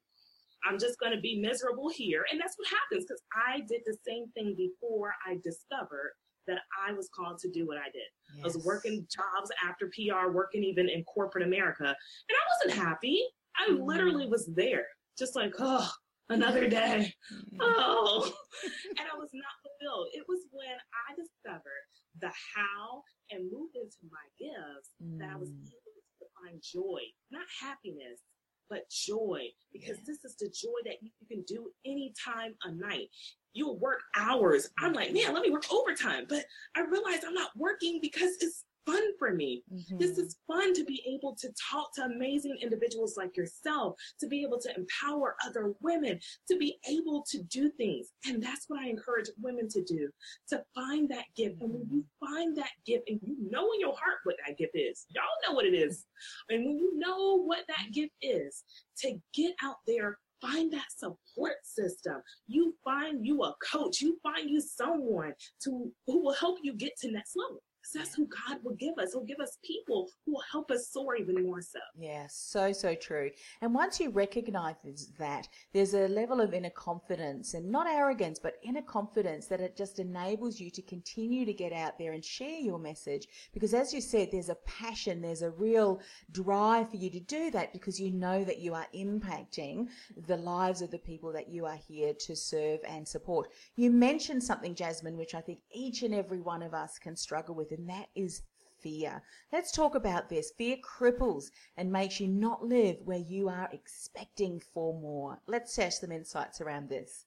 I'm 0.65 0.79
just 0.79 0.99
going 1.01 1.13
to 1.13 1.21
be 1.21 1.41
miserable 1.41 1.89
here. 1.89 2.25
And 2.31 2.41
that's 2.41 2.57
what 2.57 2.69
happens 2.69 3.05
because 3.05 3.23
I 3.35 3.61
did 3.69 3.83
the 3.85 3.97
same 4.07 4.31
thing 4.35 4.55
before 4.57 5.13
I 5.27 5.39
discovered 5.43 6.13
that 6.47 6.61
I 6.87 6.93
was 6.93 7.09
called 7.15 7.39
to 7.39 7.51
do 7.51 7.67
what 7.67 7.79
I 7.79 7.91
did. 7.93 8.09
Yes. 8.37 8.43
I 8.43 8.47
was 8.47 8.65
working 8.65 9.07
jobs 9.11 9.51
after 9.65 9.91
PR, 9.95 10.31
working 10.33 10.65
even 10.65 10.89
in 10.89 11.05
corporate 11.05 11.47
America, 11.47 11.85
and 11.85 11.95
I 12.31 12.71
wasn't 12.71 12.85
happy. 12.85 13.23
I 13.59 13.71
mm-hmm. 13.71 13.83
literally 13.83 14.27
was 14.29 14.49
there, 14.55 14.87
just 15.19 15.37
like, 15.37 15.53
oh, 15.59 15.91
another 16.29 16.69
day. 16.69 17.13
Mm-hmm. 17.33 17.57
Oh, 17.61 18.33
and 18.99 19.07
I 19.13 19.17
was 19.19 19.31
not 19.33 19.55
fulfilled. 19.63 20.09
It 20.13 20.25
was 20.29 20.41
when 20.51 20.77
I 21.09 21.15
discovered 21.15 21.85
the 22.21 22.29
how 22.29 23.03
and 23.31 23.51
moved 23.51 23.77
into 23.77 23.97
my 24.11 24.27
gifts 24.39 24.91
mm. 25.03 25.19
that 25.19 25.31
I 25.33 25.37
was 25.37 25.51
mm. 25.51 25.67
able 25.67 26.03
to 26.21 26.27
find 26.41 26.63
joy, 26.63 27.01
not 27.31 27.47
happiness, 27.61 28.21
but 28.69 28.89
joy, 28.91 29.43
because 29.73 29.99
yeah. 29.99 30.05
this 30.07 30.25
is 30.25 30.37
the 30.37 30.49
joy 30.49 30.79
that 30.87 31.03
you 31.03 31.11
can 31.29 31.45
do 31.47 31.71
any 31.85 32.13
time 32.25 32.55
a 32.65 32.73
night. 32.73 33.09
You'll 33.53 33.79
work 33.79 34.01
hours. 34.17 34.71
I'm 34.79 34.95
like, 34.95 35.13
man, 35.13 35.35
let 35.35 35.43
me 35.43 35.51
work 35.51 35.67
overtime. 35.71 36.25
But 36.29 36.45
I 36.75 36.81
realize 36.81 37.21
I'm 37.27 37.35
not 37.35 37.51
working 37.55 37.99
because 38.01 38.31
it's 38.41 38.65
fun 38.87 39.03
for 39.19 39.35
me. 39.35 39.63
Mm-hmm. 39.73 39.99
This 39.99 40.19
is 40.19 40.37
fun 40.47 40.75
to 40.75 40.85
be 40.85 41.03
able 41.07 41.37
to 41.41 41.49
talk 41.71 41.95
to 41.95 42.03
amazing 42.03 42.57
individuals 42.63 43.15
like 43.17 43.37
yourself, 43.37 43.95
to 44.21 44.27
be 44.27 44.43
able 44.43 44.59
to 44.61 44.75
empower 44.77 45.37
other 45.47 45.75
women, 45.81 46.19
to 46.51 46.57
be 46.57 46.79
able 46.89 47.25
to 47.31 47.43
do 47.45 47.71
things. 47.77 48.09
And 48.27 48.43
that's 48.43 48.65
what 48.69 48.81
I 48.81 48.89
encourage 48.89 49.29
women 49.41 49.69
to 49.69 49.83
do, 49.83 50.09
to 50.49 50.63
find 50.75 51.09
that 51.11 51.25
gift. 51.37 51.57
And 51.61 51.73
when 51.73 51.87
you 51.91 52.05
find 52.21 52.57
that 52.57 52.71
gift 52.87 53.09
and 53.09 53.21
you 53.23 53.37
know 53.51 53.71
in 53.73 53.81
your 53.81 53.95
heart 53.95 54.19
what 54.25 54.37
that 54.47 54.59
gift 54.59 54.73
is, 54.75 55.07
y'all 55.11 55.25
know 55.47 55.55
what 55.55 55.67
it 55.67 55.75
is. 55.75 56.05
And 56.49 56.65
when 56.65 56.79
you 56.79 56.99
know 56.99 57.43
what 57.43 57.65
that 57.69 57.93
gift 57.93 58.13
is, 58.21 58.65
to 58.99 59.19
get 59.35 59.55
out 59.63 59.77
there 59.87 60.19
find 60.41 60.73
that 60.73 60.87
support 60.97 61.55
system. 61.63 62.21
You 62.49 62.75
find 62.85 63.25
you 63.25 63.45
a 63.45 63.55
coach. 63.73 64.01
You 64.01 64.19
find 64.25 64.51
you 64.51 64.61
someone 64.61 65.35
to 65.63 65.93
who 66.07 66.23
will 66.25 66.35
help 66.35 66.59
you 66.63 66.75
get 66.75 66.97
to 67.01 67.13
next 67.13 67.37
level 67.37 67.63
that's 67.95 68.15
who 68.15 68.27
God 68.27 68.59
will 68.63 68.75
give 68.75 68.99
us. 68.99 69.13
He'll 69.13 69.25
give 69.25 69.41
us 69.41 69.59
people 69.65 70.09
who 70.25 70.33
will 70.33 70.45
help 70.51 70.71
us 70.71 70.89
soar 70.89 71.17
even 71.17 71.43
more 71.45 71.61
so. 71.61 71.81
Yes, 71.99 72.35
so, 72.35 72.73
so 72.73 72.95
true. 72.95 73.31
And 73.61 73.75
once 73.75 74.01
you 74.01 74.11
recognize 74.11 74.77
that, 75.19 75.49
there's 75.73 75.95
a 75.95 76.09
level 76.09 76.41
of 76.41 76.55
inner 76.55 76.71
confidence 76.71 77.55
and 77.55 77.71
not 77.71 77.87
arrogance, 77.87 78.39
but 78.39 78.59
inner 78.63 78.83
confidence 78.83 79.47
that 79.47 79.61
it 79.61 79.77
just 79.77 79.99
enables 79.99 80.61
you 80.61 80.71
to 80.71 80.83
continue 80.83 81.45
to 81.45 81.53
get 81.53 81.73
out 81.73 81.99
there 81.99 82.13
and 82.13 82.25
share 82.25 82.59
your 82.59 82.79
message. 82.79 83.27
Because 83.53 83.75
as 83.75 83.93
you 83.93 84.01
said, 84.01 84.31
there's 84.31 84.49
a 84.49 84.57
passion, 84.67 85.21
there's 85.21 85.43
a 85.43 85.51
real 85.51 86.01
drive 86.31 86.91
for 86.91 86.97
you 86.97 87.11
to 87.11 87.21
do 87.21 87.51
that 87.51 87.73
because 87.73 88.01
you 88.01 88.11
know 88.11 88.45
that 88.45 88.61
you 88.61 88.75
are 88.75 88.87
impacting 88.95 89.89
the 90.27 90.37
lives 90.37 90.83
of 90.83 90.91
the 90.91 90.99
people 90.99 91.33
that 91.33 91.49
you 91.49 91.67
are 91.67 91.79
here 91.89 92.15
to 92.15 92.37
serve 92.37 92.81
and 92.89 93.07
support. 93.07 93.51
You 93.77 93.91
mentioned 93.91 94.43
something, 94.43 94.75
Jasmine, 94.75 95.17
which 95.17 95.35
I 95.35 95.41
think 95.41 95.61
each 95.73 96.03
and 96.03 96.15
every 96.15 96.41
one 96.41 96.63
of 96.63 96.75
us 96.75 96.99
can 96.99 97.17
struggle 97.17 97.55
with 97.55 97.72
and 97.73 97.89
that 97.89 98.09
is 98.15 98.43
fear. 98.81 99.23
Let's 99.53 99.73
talk 99.73 99.95
about 99.95 100.29
this. 100.29 100.53
Fear 100.59 100.77
cripples 100.79 101.51
and 101.77 101.93
makes 101.93 102.21
you 102.21 102.29
not 102.29 102.65
live 102.65 102.97
where 103.05 103.19
you 103.19 103.49
are 103.49 103.69
expecting 103.73 104.61
for 104.61 104.93
more. 105.01 105.41
Let's 105.47 105.75
share 105.75 105.91
some 105.91 106.13
insights 106.13 106.61
around 106.61 106.89
this. 106.89 107.27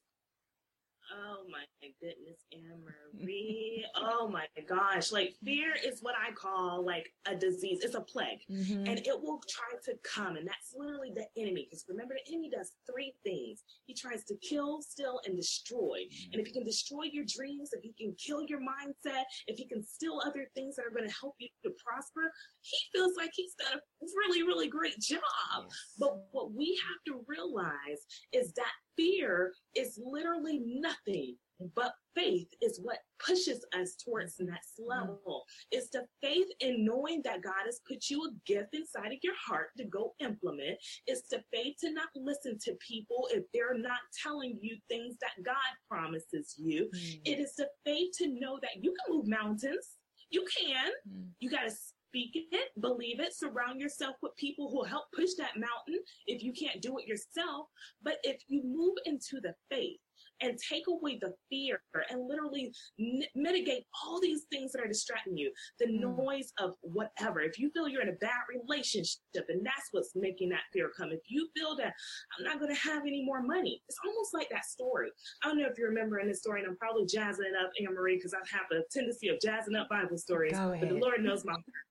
Oh 1.12 1.44
my 1.50 1.64
goodness, 2.00 2.40
Anne 2.52 2.82
Marie. 3.22 3.84
oh 3.96 4.28
my 4.28 4.46
gosh. 4.68 5.12
Like 5.12 5.34
fear 5.44 5.74
is 5.84 6.00
what 6.02 6.14
I 6.16 6.32
call 6.32 6.84
like 6.84 7.12
a 7.26 7.34
disease. 7.34 7.80
It's 7.82 7.94
a 7.94 8.00
plague. 8.00 8.40
Mm-hmm. 8.50 8.86
And 8.86 8.98
it 8.98 9.20
will 9.20 9.40
try 9.48 9.78
to 9.84 9.98
come. 10.02 10.36
And 10.36 10.46
that's 10.46 10.74
literally 10.76 11.12
the 11.14 11.26
enemy. 11.40 11.66
Because 11.68 11.84
remember, 11.88 12.14
the 12.14 12.32
enemy 12.32 12.50
does 12.50 12.72
three 12.90 13.14
things. 13.24 13.62
He 13.86 13.94
tries 13.94 14.24
to 14.24 14.34
kill, 14.36 14.82
steal, 14.82 15.20
and 15.26 15.36
destroy. 15.36 16.00
Mm-hmm. 16.06 16.32
And 16.32 16.40
if 16.40 16.46
he 16.46 16.52
can 16.52 16.64
destroy 16.64 17.04
your 17.12 17.24
dreams, 17.24 17.70
if 17.72 17.82
he 17.82 17.94
can 17.98 18.14
kill 18.18 18.42
your 18.42 18.60
mindset, 18.60 19.24
if 19.46 19.58
he 19.58 19.66
can 19.66 19.84
steal 19.84 20.20
other 20.24 20.46
things 20.54 20.76
that 20.76 20.86
are 20.86 20.94
going 20.94 21.08
to 21.08 21.14
help 21.20 21.34
you 21.38 21.48
to 21.64 21.70
prosper, 21.84 22.32
he 22.62 22.76
feels 22.92 23.12
like 23.16 23.30
he's 23.34 23.54
done 23.54 23.78
a 23.78 24.06
really, 24.16 24.42
really 24.42 24.68
great 24.68 24.98
job. 25.00 25.20
Yes. 25.60 25.94
But 25.98 26.16
what 26.32 26.52
we 26.52 26.78
have 26.82 27.14
to 27.14 27.24
realize 27.28 28.02
is 28.32 28.52
that 28.54 28.72
fear 28.96 29.52
is 29.74 30.00
literally 30.02 30.62
nothing 30.64 31.36
but 31.74 31.92
faith 32.14 32.48
is 32.60 32.80
what 32.82 32.98
pushes 33.24 33.64
us 33.78 33.96
towards 33.96 34.36
next 34.40 34.78
level. 34.78 35.44
It's 35.70 35.90
the 35.90 36.06
faith 36.22 36.46
in 36.60 36.84
knowing 36.84 37.22
that 37.24 37.42
God 37.42 37.64
has 37.64 37.80
put 37.88 38.10
you 38.10 38.24
a 38.24 38.30
gift 38.46 38.74
inside 38.74 39.12
of 39.12 39.18
your 39.22 39.34
heart 39.46 39.68
to 39.78 39.84
go 39.84 40.14
implement. 40.20 40.78
It's 41.06 41.28
the 41.28 41.42
faith 41.52 41.76
to 41.80 41.92
not 41.92 42.08
listen 42.14 42.58
to 42.64 42.76
people 42.86 43.28
if 43.32 43.44
they're 43.52 43.78
not 43.78 44.00
telling 44.22 44.58
you 44.60 44.76
things 44.88 45.16
that 45.20 45.44
God 45.44 45.56
promises 45.88 46.54
you. 46.58 46.90
Mm. 46.94 47.20
It 47.24 47.40
is 47.40 47.54
the 47.56 47.68
faith 47.84 48.12
to 48.18 48.28
know 48.28 48.58
that 48.62 48.82
you 48.82 48.94
can 48.94 49.16
move 49.16 49.26
mountains. 49.26 49.96
You 50.30 50.44
can. 50.58 50.90
Mm. 51.08 51.28
You 51.40 51.50
got 51.50 51.68
to 51.68 51.74
speak 52.16 52.46
it, 52.52 52.70
believe 52.80 53.20
it, 53.20 53.34
surround 53.34 53.80
yourself 53.80 54.16
with 54.22 54.34
people 54.36 54.70
who 54.70 54.76
will 54.76 54.84
help 54.84 55.04
push 55.14 55.30
that 55.36 55.56
mountain 55.56 56.02
if 56.26 56.42
you 56.42 56.52
can't 56.52 56.80
do 56.80 56.98
it 56.98 57.06
yourself. 57.06 57.66
But 58.02 58.16
if 58.22 58.40
you 58.48 58.62
move 58.64 58.96
into 59.04 59.40
the 59.40 59.54
faith, 59.70 59.98
and 60.42 60.58
take 60.58 60.84
away 60.88 61.18
the 61.20 61.32
fear 61.48 61.80
and 62.10 62.28
literally 62.28 62.72
n- 63.00 63.22
mitigate 63.34 63.84
all 64.04 64.20
these 64.20 64.42
things 64.50 64.72
that 64.72 64.82
are 64.82 64.88
distracting 64.88 65.36
you. 65.36 65.50
The 65.78 65.86
mm. 65.86 66.16
noise 66.16 66.52
of 66.58 66.74
whatever. 66.82 67.40
If 67.40 67.58
you 67.58 67.70
feel 67.70 67.88
you're 67.88 68.02
in 68.02 68.08
a 68.08 68.20
bad 68.20 68.42
relationship 68.48 69.16
and 69.48 69.64
that's 69.64 69.88
what's 69.92 70.12
making 70.14 70.50
that 70.50 70.60
fear 70.72 70.90
come. 70.96 71.10
If 71.10 71.20
you 71.28 71.48
feel 71.56 71.76
that 71.76 71.94
I'm 72.38 72.44
not 72.44 72.60
going 72.60 72.74
to 72.74 72.80
have 72.80 73.02
any 73.02 73.24
more 73.24 73.42
money, 73.42 73.82
it's 73.88 73.98
almost 74.06 74.34
like 74.34 74.48
that 74.50 74.64
story. 74.64 75.10
I 75.42 75.48
don't 75.48 75.58
know 75.58 75.68
if 75.70 75.78
you 75.78 75.86
remember 75.86 76.18
in 76.18 76.28
this 76.28 76.40
story, 76.40 76.60
and 76.60 76.68
I'm 76.68 76.76
probably 76.76 77.06
jazzing 77.06 77.46
it 77.46 77.56
up, 77.56 77.70
Anne 77.80 77.94
Marie, 77.94 78.16
because 78.16 78.34
I 78.34 78.38
have 78.50 78.66
a 78.72 78.82
tendency 78.92 79.28
of 79.28 79.40
jazzing 79.40 79.74
up 79.74 79.88
Bible 79.88 80.18
stories. 80.18 80.52
But 80.52 80.88
the 80.88 80.94
Lord 80.94 81.22
knows 81.22 81.44
my 81.44 81.52
heart. 81.52 81.85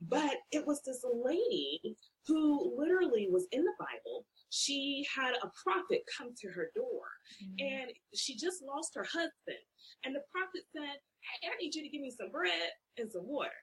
But 0.00 0.36
it 0.52 0.66
was 0.66 0.82
this 0.82 1.04
lady 1.04 1.96
who 2.26 2.74
literally 2.76 3.28
was 3.30 3.46
in 3.52 3.64
the 3.64 3.74
Bible. 3.78 4.26
She 4.50 5.06
had 5.14 5.34
a 5.34 5.50
prophet 5.62 6.02
come 6.16 6.34
to 6.40 6.48
her 6.48 6.70
door 6.74 7.06
mm-hmm. 7.42 7.54
and 7.58 7.90
she 8.14 8.36
just 8.36 8.62
lost 8.62 8.94
her 8.94 9.04
husband. 9.04 9.62
And 10.04 10.14
the 10.14 10.24
prophet 10.32 10.62
said, 10.74 10.98
Hey, 11.20 11.48
I 11.48 11.56
need 11.62 11.74
you 11.74 11.82
to 11.82 11.88
give 11.88 12.00
me 12.00 12.10
some 12.10 12.30
bread 12.30 12.72
and 12.98 13.10
some 13.10 13.26
water. 13.26 13.54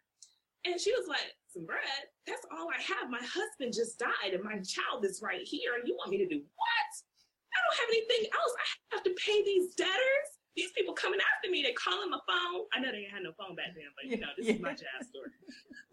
And 0.66 0.80
she 0.80 0.92
was 0.92 1.08
like, 1.08 1.34
Some 1.52 1.66
bread? 1.66 2.04
That's 2.26 2.46
all 2.52 2.70
I 2.70 2.82
have. 2.82 3.10
My 3.10 3.24
husband 3.24 3.74
just 3.74 4.00
died 4.00 4.34
and 4.34 4.44
my 4.44 4.60
child 4.64 5.04
is 5.04 5.22
right 5.22 5.44
here. 5.44 5.76
And 5.76 5.88
you 5.88 5.96
want 5.96 6.12
me 6.12 6.18
to 6.20 6.28
do 6.28 6.40
what? 6.40 6.92
I 7.52 7.58
don't 7.58 7.80
have 7.82 7.90
anything 7.90 8.32
else. 8.32 8.54
I 8.56 8.96
have 8.96 9.04
to 9.04 9.16
pay 9.18 9.44
these 9.44 9.74
debtors 9.76 10.30
these 10.58 10.74
people 10.74 10.98
coming 10.98 11.22
after 11.22 11.54
me, 11.54 11.62
they 11.62 11.78
calling 11.78 12.10
my 12.10 12.18
phone. 12.26 12.66
I 12.74 12.82
know 12.82 12.90
they 12.90 13.06
had 13.06 13.22
no 13.22 13.32
phone 13.38 13.54
back 13.54 13.78
then, 13.78 13.94
but 13.94 14.10
you 14.10 14.18
know, 14.18 14.34
this 14.34 14.50
yeah. 14.50 14.58
is 14.58 14.66
my 14.66 14.74
jazz 14.74 15.06
story. 15.06 15.30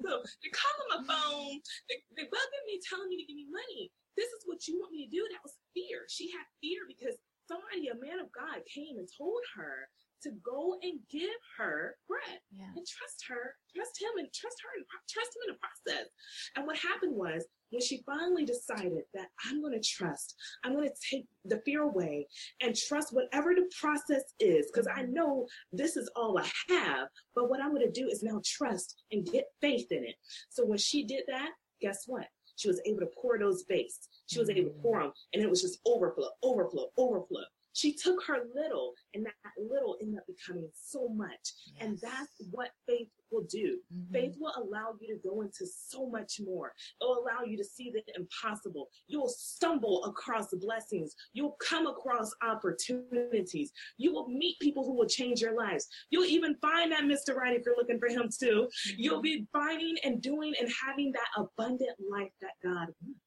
so 0.00 0.24
they're 0.40 0.56
calling 0.56 0.88
my 0.88 1.00
phone, 1.04 1.60
they, 1.92 2.00
they're 2.16 2.32
bugging 2.32 2.64
me, 2.64 2.80
telling 2.80 3.12
me 3.12 3.20
to 3.20 3.28
give 3.28 3.36
me 3.36 3.44
money. 3.52 3.92
This 4.16 4.32
is 4.32 4.48
what 4.48 4.64
you 4.64 4.80
want 4.80 4.96
me 4.96 5.04
to 5.04 5.12
do. 5.12 5.20
That 5.28 5.44
was 5.44 5.60
fear. 5.76 6.08
She 6.08 6.32
had 6.32 6.48
fear 6.64 6.88
because 6.88 7.20
somebody, 7.44 7.92
a 7.92 8.00
man 8.00 8.24
of 8.24 8.32
God, 8.32 8.64
came 8.64 8.96
and 8.96 9.04
told 9.04 9.44
her 9.60 9.92
to 10.24 10.30
go 10.44 10.76
and 10.82 10.98
give 11.10 11.38
her 11.58 11.96
bread 12.08 12.40
yeah. 12.52 12.66
and 12.76 12.86
trust 12.86 13.24
her, 13.28 13.54
trust 13.74 14.00
him, 14.00 14.10
and 14.18 14.28
trust 14.32 14.56
her, 14.62 14.70
and 14.76 14.84
trust 15.08 15.30
him 15.36 15.42
in 15.48 15.54
the 15.54 15.60
process. 15.60 16.08
And 16.56 16.66
what 16.66 16.76
happened 16.76 17.14
was 17.14 17.44
when 17.70 17.82
she 17.82 18.02
finally 18.06 18.44
decided 18.44 19.04
that 19.14 19.28
I'm 19.46 19.60
going 19.60 19.80
to 19.80 19.88
trust, 19.88 20.34
I'm 20.64 20.74
going 20.74 20.88
to 20.88 20.94
take 21.10 21.26
the 21.44 21.60
fear 21.64 21.82
away 21.82 22.26
and 22.60 22.76
trust 22.76 23.14
whatever 23.14 23.54
the 23.54 23.70
process 23.80 24.24
is, 24.40 24.70
because 24.72 24.88
I 24.94 25.02
know 25.02 25.46
this 25.72 25.96
is 25.96 26.10
all 26.16 26.38
I 26.38 26.48
have. 26.68 27.08
But 27.34 27.48
what 27.48 27.60
I'm 27.60 27.74
going 27.74 27.86
to 27.86 28.00
do 28.00 28.08
is 28.08 28.22
now 28.22 28.40
trust 28.44 29.02
and 29.12 29.26
get 29.26 29.46
faith 29.60 29.90
in 29.90 30.04
it. 30.04 30.16
So 30.50 30.64
when 30.64 30.78
she 30.78 31.04
did 31.04 31.24
that, 31.28 31.50
guess 31.80 32.04
what? 32.06 32.26
She 32.56 32.68
was 32.68 32.80
able 32.86 33.00
to 33.00 33.10
pour 33.20 33.38
those 33.38 33.64
vase. 33.68 34.08
She 34.26 34.38
was 34.38 34.48
able 34.48 34.70
to 34.70 34.76
mm. 34.76 34.82
pour 34.82 35.02
them, 35.02 35.12
and 35.32 35.42
it 35.42 35.50
was 35.50 35.60
just 35.60 35.80
overflow, 35.84 36.28
overflow, 36.42 36.86
overflow. 36.96 37.42
She 37.74 37.92
took 37.92 38.24
her 38.26 38.38
little, 38.54 38.94
and 39.14 39.26
that 39.26 39.34
little 39.58 39.96
ended 40.00 40.18
up 40.18 40.26
becoming 40.26 40.68
so 40.74 41.08
much. 41.08 41.52
Yes. 41.74 41.76
And 41.80 41.98
that's 42.00 42.32
what 42.50 42.70
faith 42.88 43.08
will 43.30 43.44
do. 43.50 43.78
Mm-hmm. 43.92 44.12
Faith 44.12 44.36
will 44.38 44.52
allow 44.56 44.94
you 45.00 45.08
to 45.14 45.20
go 45.28 45.42
into 45.42 45.66
so 45.66 46.08
much 46.08 46.40
more. 46.44 46.72
It'll 47.00 47.18
allow 47.18 47.42
you 47.44 47.56
to 47.56 47.64
see 47.64 47.92
the 47.92 48.02
impossible. 48.16 48.88
You'll 49.08 49.28
stumble 49.28 50.04
across 50.04 50.54
blessings. 50.54 51.14
You'll 51.32 51.56
come 51.60 51.86
across 51.86 52.32
opportunities. 52.42 53.72
You 53.98 54.12
will 54.12 54.28
meet 54.28 54.58
people 54.60 54.84
who 54.84 54.94
will 54.94 55.08
change 55.08 55.40
your 55.40 55.56
lives. 55.56 55.88
You'll 56.10 56.24
even 56.24 56.54
find 56.62 56.92
that 56.92 57.04
Mr. 57.04 57.34
Right 57.34 57.56
if 57.56 57.62
you're 57.66 57.76
looking 57.76 57.98
for 57.98 58.08
him 58.08 58.28
too. 58.36 58.68
You'll 58.96 59.20
be 59.20 59.46
finding 59.52 59.96
and 60.04 60.22
doing 60.22 60.54
and 60.60 60.70
having 60.86 61.12
that 61.12 61.28
abundant 61.36 61.96
life 62.10 62.32
that 62.40 62.52
God 62.62 62.88
wants. 63.02 63.23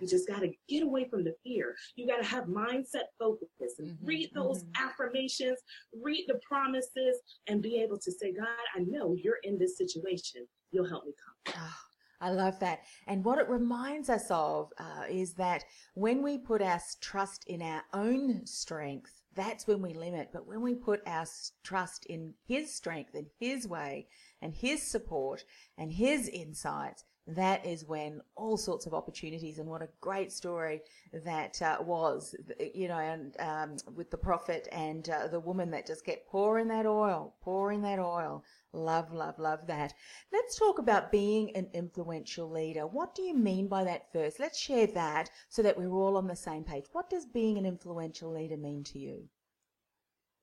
You 0.00 0.06
just 0.06 0.28
got 0.28 0.40
to 0.40 0.50
get 0.68 0.82
away 0.82 1.08
from 1.08 1.24
the 1.24 1.34
fear. 1.42 1.74
You 1.96 2.06
got 2.06 2.18
to 2.18 2.24
have 2.24 2.44
mindset 2.44 3.10
focus 3.18 3.48
and 3.78 3.88
mm-hmm, 3.88 4.06
read 4.06 4.30
those 4.34 4.64
mm-hmm. 4.64 4.88
affirmations, 4.88 5.58
read 6.02 6.24
the 6.28 6.40
promises, 6.46 7.20
and 7.46 7.62
be 7.62 7.80
able 7.80 7.98
to 7.98 8.12
say, 8.12 8.32
God, 8.32 8.46
I 8.76 8.80
know 8.80 9.14
you're 9.14 9.38
in 9.42 9.58
this 9.58 9.76
situation. 9.76 10.46
You'll 10.70 10.88
help 10.88 11.04
me 11.04 11.12
come. 11.22 11.54
Oh, 11.58 11.76
I 12.20 12.30
love 12.30 12.58
that. 12.60 12.84
And 13.06 13.24
what 13.24 13.38
it 13.38 13.48
reminds 13.48 14.08
us 14.08 14.26
of 14.30 14.72
uh, 14.78 15.04
is 15.10 15.34
that 15.34 15.64
when 15.94 16.22
we 16.22 16.38
put 16.38 16.62
our 16.62 16.80
trust 17.00 17.44
in 17.48 17.60
our 17.60 17.82
own 17.92 18.46
strength, 18.46 19.22
that's 19.34 19.66
when 19.66 19.82
we 19.82 19.94
limit. 19.94 20.28
But 20.32 20.46
when 20.46 20.60
we 20.60 20.74
put 20.74 21.00
our 21.06 21.26
trust 21.64 22.06
in 22.06 22.34
His 22.46 22.74
strength 22.74 23.14
and 23.14 23.26
His 23.40 23.66
way 23.66 24.06
and 24.40 24.54
His 24.54 24.82
support 24.82 25.44
and 25.78 25.92
His 25.92 26.28
insights, 26.28 27.04
that 27.26 27.64
is 27.64 27.84
when 27.84 28.20
all 28.34 28.56
sorts 28.56 28.86
of 28.86 28.94
opportunities 28.94 29.58
and 29.58 29.68
what 29.68 29.82
a 29.82 29.88
great 30.00 30.32
story 30.32 30.80
that 31.24 31.60
uh, 31.62 31.78
was, 31.80 32.34
you 32.74 32.88
know, 32.88 32.98
and 32.98 33.36
um, 33.38 33.76
with 33.94 34.10
the 34.10 34.16
prophet 34.16 34.68
and 34.72 35.08
uh, 35.08 35.28
the 35.28 35.38
woman 35.38 35.70
that 35.70 35.86
just 35.86 36.04
kept 36.04 36.28
pouring 36.28 36.68
that 36.68 36.86
oil, 36.86 37.34
pouring 37.42 37.80
that 37.82 38.00
oil. 38.00 38.42
Love, 38.72 39.12
love, 39.12 39.38
love 39.38 39.66
that. 39.66 39.92
Let's 40.32 40.58
talk 40.58 40.78
about 40.78 41.12
being 41.12 41.54
an 41.54 41.68
influential 41.74 42.50
leader. 42.50 42.86
What 42.86 43.14
do 43.14 43.22
you 43.22 43.34
mean 43.34 43.68
by 43.68 43.84
that 43.84 44.10
first? 44.12 44.40
Let's 44.40 44.58
share 44.58 44.86
that 44.88 45.30
so 45.48 45.62
that 45.62 45.76
we're 45.76 45.92
all 45.92 46.16
on 46.16 46.26
the 46.26 46.34
same 46.34 46.64
page. 46.64 46.86
What 46.92 47.10
does 47.10 47.26
being 47.26 47.58
an 47.58 47.66
influential 47.66 48.32
leader 48.32 48.56
mean 48.56 48.82
to 48.84 48.98
you? 48.98 49.28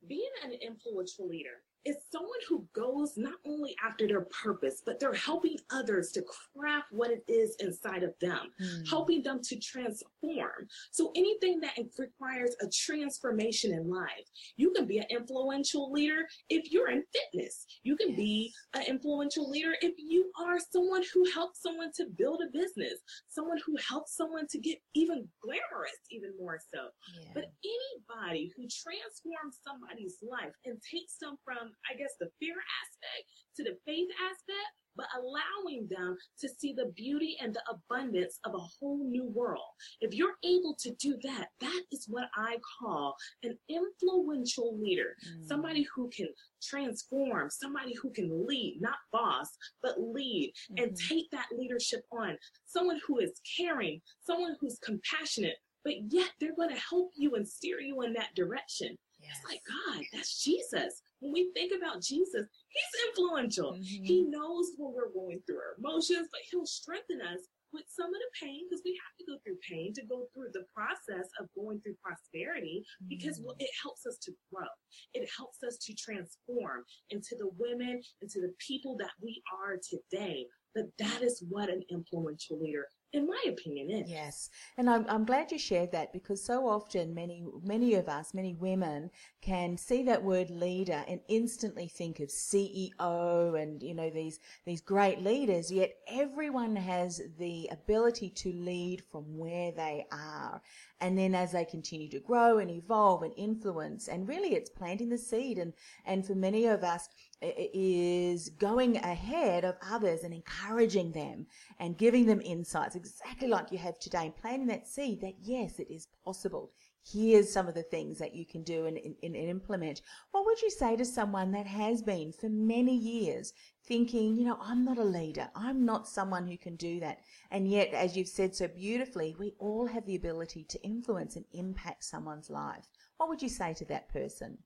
Being 0.08 0.30
an 0.44 0.54
influential 0.54 1.28
leader 1.28 1.64
is 1.86 1.96
someone 2.12 2.30
who 2.48 2.66
goes 2.74 3.14
not 3.18 3.36
only 3.46 3.76
after 3.86 4.08
their 4.08 4.22
purpose, 4.22 4.82
but 4.86 5.00
they're 5.00 5.14
helping 5.14 5.58
others 5.72 6.12
to 6.12 6.24
craft 6.24 6.88
what 6.92 7.12
it 7.12 7.24
is 7.28 7.56
inside 7.60 8.04
of 8.04 8.14
them, 8.20 8.52
mm. 8.62 8.90
helping 8.90 9.24
them 9.24 9.40
to 9.44 9.58
transform. 9.60 10.68
So 10.92 11.12
anything 11.16 11.60
that 11.62 11.74
requires 11.98 12.56
a 12.62 12.68
transformation 12.70 13.74
in 13.74 13.90
life, 13.90 14.28
you 14.58 14.72
can 14.72 14.86
be 14.86 15.00
an 15.00 15.06
influential 15.10 15.92
leader 15.92 16.26
if 16.50 16.72
you're 16.72 16.90
in 16.90 17.04
fitness. 17.14 17.66
You 17.84 17.96
can 17.96 18.10
yes. 18.10 18.18
be 18.18 18.54
an 18.76 18.84
influential 18.88 19.50
leader 19.50 19.74
if 19.82 19.94
you 19.98 20.32
are 20.40 20.58
someone 20.72 21.04
who 21.14 21.30
helps 21.32 21.62
someone 21.62 21.92
to 21.96 22.06
build 22.18 22.42
a 22.42 22.52
business, 22.52 22.96
someone 23.30 23.58
who 23.66 23.76
helps 23.88 24.16
someone 24.16 24.48
to 24.50 24.60
get 24.60 24.80
even 24.96 25.28
glamorous, 25.42 26.00
even 26.12 26.32
more 26.40 26.60
so. 26.74 26.90
Yeah. 27.22 27.32
But 27.34 27.46
anybody 27.64 28.52
who 28.56 28.64
transforms 28.64 29.60
somebody's 29.66 30.18
life 30.22 30.54
and 30.66 30.78
takes 30.82 31.18
them 31.18 31.38
from 31.44 31.69
I 31.90 31.98
guess, 31.98 32.14
the 32.20 32.30
fear 32.40 32.56
aspect 32.56 33.30
to 33.58 33.64
the 33.64 33.78
faith 33.86 34.08
aspect, 34.24 34.72
but 34.96 35.08
allowing 35.16 35.88
them 35.90 36.18
to 36.40 36.50
see 36.50 36.74
the 36.74 36.92
beauty 36.96 37.38
and 37.42 37.54
the 37.54 37.62
abundance 37.70 38.40
of 38.46 38.54
a 38.54 38.58
whole 38.58 39.08
new 39.08 39.26
world. 39.26 39.64
If 40.02 40.14
you're 40.14 40.36
able 40.44 40.76
to 40.80 40.92
do 40.96 41.18
that, 41.24 41.48
that 41.62 41.84
is 41.92 42.06
what 42.10 42.26
I 42.36 42.58
call 42.80 43.16
an 43.44 43.58
influential 43.70 44.78
leader. 44.80 45.16
Mm. 45.26 45.48
Somebody 45.48 45.88
who 45.96 46.10
can 46.10 46.28
transform, 46.62 47.50
somebody 47.50 47.94
who 47.94 48.12
can 48.12 48.46
lead, 48.46 48.80
not 48.82 48.98
boss, 49.14 49.50
but 49.82 49.96
lead 50.00 50.54
mm-hmm. 50.72 50.84
and 50.84 50.98
take 50.98 51.30
that 51.32 51.48
leadership 51.58 52.02
on. 52.12 52.38
Someone 52.66 53.00
who 53.08 53.20
is 53.20 53.32
caring, 53.58 54.02
someone 54.26 54.56
who's 54.60 54.80
compassionate, 54.84 55.56
but 55.86 55.94
yet 56.10 56.30
they're 56.40 56.56
going 56.56 56.76
to 56.76 56.82
help 56.90 57.12
you 57.16 57.36
and 57.36 57.48
steer 57.48 57.80
you 57.80 58.02
in 58.02 58.14
that 58.14 58.36
direction. 58.36 58.98
Yes. 59.22 59.38
It's 59.38 59.52
like, 59.52 59.62
God, 59.68 60.04
that's 60.14 60.44
Jesus. 60.44 61.02
When 61.20 61.34
we 61.34 61.52
think 61.54 61.74
about 61.76 62.02
Jesus, 62.02 62.48
he's 62.70 62.94
influential. 63.10 63.74
Mm-hmm. 63.74 64.04
He 64.04 64.24
knows 64.24 64.72
when 64.78 64.94
we're 64.94 65.12
going 65.14 65.42
through 65.46 65.58
our 65.58 65.76
emotions, 65.78 66.28
but 66.32 66.42
he'll 66.50 66.66
strengthen 66.66 67.22
us 67.22 67.40
with 67.74 67.86
some 67.88 68.08
of 68.08 68.20
the 68.20 68.32
pain 68.42 68.66
because 68.66 68.82
we 68.84 68.98
have 68.98 69.16
to 69.20 69.26
go 69.30 69.38
through 69.44 69.58
pain 69.62 69.94
to 69.94 70.06
go 70.06 70.26
through 70.34 70.50
the 70.54 70.66
process 70.74 71.30
of 71.40 71.48
going 71.56 71.80
through 71.82 71.96
prosperity 72.02 72.84
because 73.08 73.40
mm-hmm. 73.40 73.60
it 73.60 73.70
helps 73.82 74.06
us 74.06 74.18
to 74.24 74.32
grow. 74.52 74.68
It 75.14 75.30
helps 75.36 75.62
us 75.64 75.78
to 75.86 75.94
transform 75.94 76.84
into 77.10 77.36
the 77.38 77.50
women, 77.58 78.02
into 78.22 78.42
the 78.42 78.54
people 78.66 78.98
that 78.98 79.14
we 79.22 79.42
are 79.54 79.78
today. 79.78 80.46
But 80.76 80.86
that 81.00 81.22
is 81.22 81.44
what 81.50 81.70
an 81.70 81.82
influential 81.90 82.60
leader 82.60 82.86
in 83.12 83.26
my 83.26 83.44
opinion 83.48 83.90
is. 83.90 84.10
Yes. 84.10 84.50
And 84.78 84.90
I'm, 84.90 85.06
I'm 85.10 85.26
glad 85.26 85.52
you 85.52 85.58
shared 85.58 85.92
that 85.94 86.14
because 86.14 86.44
so 86.44 86.68
often 86.68 87.14
many, 87.14 87.44
many 87.64 87.96
of 87.96 88.08
us, 88.08 88.34
many 88.34 88.54
women 88.54 89.10
can 89.42 89.78
see 89.78 90.04
that 90.04 90.24
word 90.24 90.50
leader 90.52 91.04
and 91.08 91.20
instantly 91.28 91.88
think 91.88 92.20
of 92.20 92.30
CEO 92.30 93.62
and, 93.62 93.82
you 93.82 93.96
know, 93.96 94.10
these, 94.10 94.40
these 94.66 94.82
great 94.82 95.24
leaders, 95.24 95.72
yet 95.72 95.96
everyone 96.08 96.76
has 96.76 97.22
the 97.40 97.68
ability 97.72 98.30
to 98.30 98.54
lead 98.54 99.04
from 99.12 99.38
where 99.38 99.72
they 99.72 100.06
are. 100.12 100.62
And 101.02 101.18
then 101.18 101.34
as 101.34 101.54
they 101.54 101.66
continue 101.66 102.10
to 102.10 102.20
grow 102.20 102.60
and 102.60 102.70
evolve 102.70 103.24
and 103.24 103.34
influence, 103.38 104.08
and 104.08 104.28
really 104.28 104.54
it's 104.54 104.70
planting 104.70 105.10
the 105.10 105.18
seed. 105.18 105.58
And, 105.58 105.74
and 106.06 106.26
for 106.26 106.36
many 106.36 106.66
of 106.66 106.84
us, 106.84 107.10
is 107.42 108.50
going 108.50 108.98
ahead 108.98 109.64
of 109.64 109.78
others 109.90 110.24
and 110.24 110.34
encouraging 110.34 111.12
them 111.12 111.48
and 111.80 111.98
giving 111.98 112.26
them 112.26 112.42
insights, 112.42 112.96
exactly 112.96 113.48
like 113.48 113.72
you 113.72 113.78
have 113.78 113.98
today, 114.00 114.26
and 114.26 114.36
planting 114.36 114.68
that 114.68 114.88
seed 114.88 115.22
that 115.22 115.36
yes, 115.42 115.80
it 115.80 115.92
is 115.92 116.08
possible. 116.26 116.72
Here's 117.12 117.52
some 117.52 117.68
of 117.68 117.76
the 117.76 117.84
things 117.84 118.20
that 118.20 118.36
you 118.36 118.46
can 118.46 118.62
do 118.64 118.86
and, 118.86 118.98
and, 118.98 119.16
and 119.24 119.36
implement. 119.36 120.02
What 120.32 120.46
would 120.46 120.62
you 120.62 120.70
say 120.70 120.96
to 120.96 121.06
someone 121.06 121.52
that 121.54 121.66
has 121.66 122.02
been 122.02 122.34
for 122.34 122.50
many 122.50 122.96
years 122.96 123.54
thinking, 123.86 124.38
you 124.38 124.46
know, 124.46 124.60
I'm 124.62 124.84
not 124.84 124.98
a 124.98 125.04
leader. 125.04 125.50
I'm 125.56 125.86
not 125.86 126.08
someone 126.08 126.46
who 126.46 126.58
can 126.58 126.76
do 126.76 127.00
that. 127.00 127.20
And 127.50 127.68
yet, 127.68 127.94
as 127.94 128.16
you've 128.16 128.28
said 128.28 128.54
so 128.54 128.68
beautifully, 128.68 129.36
we 129.40 129.56
all 129.58 129.88
have 129.88 130.06
the 130.06 130.16
ability 130.16 130.66
to 130.66 130.84
influence 130.84 131.36
and 131.36 131.46
impact 131.54 132.04
someone's 132.04 132.50
life. 132.50 132.86
what 133.18 133.30
would 133.30 133.42
you 133.42 133.50
say 133.50 133.74
to 133.74 133.86
that 133.86 134.10
person? 134.10 134.58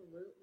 Absolutely. 0.00 0.39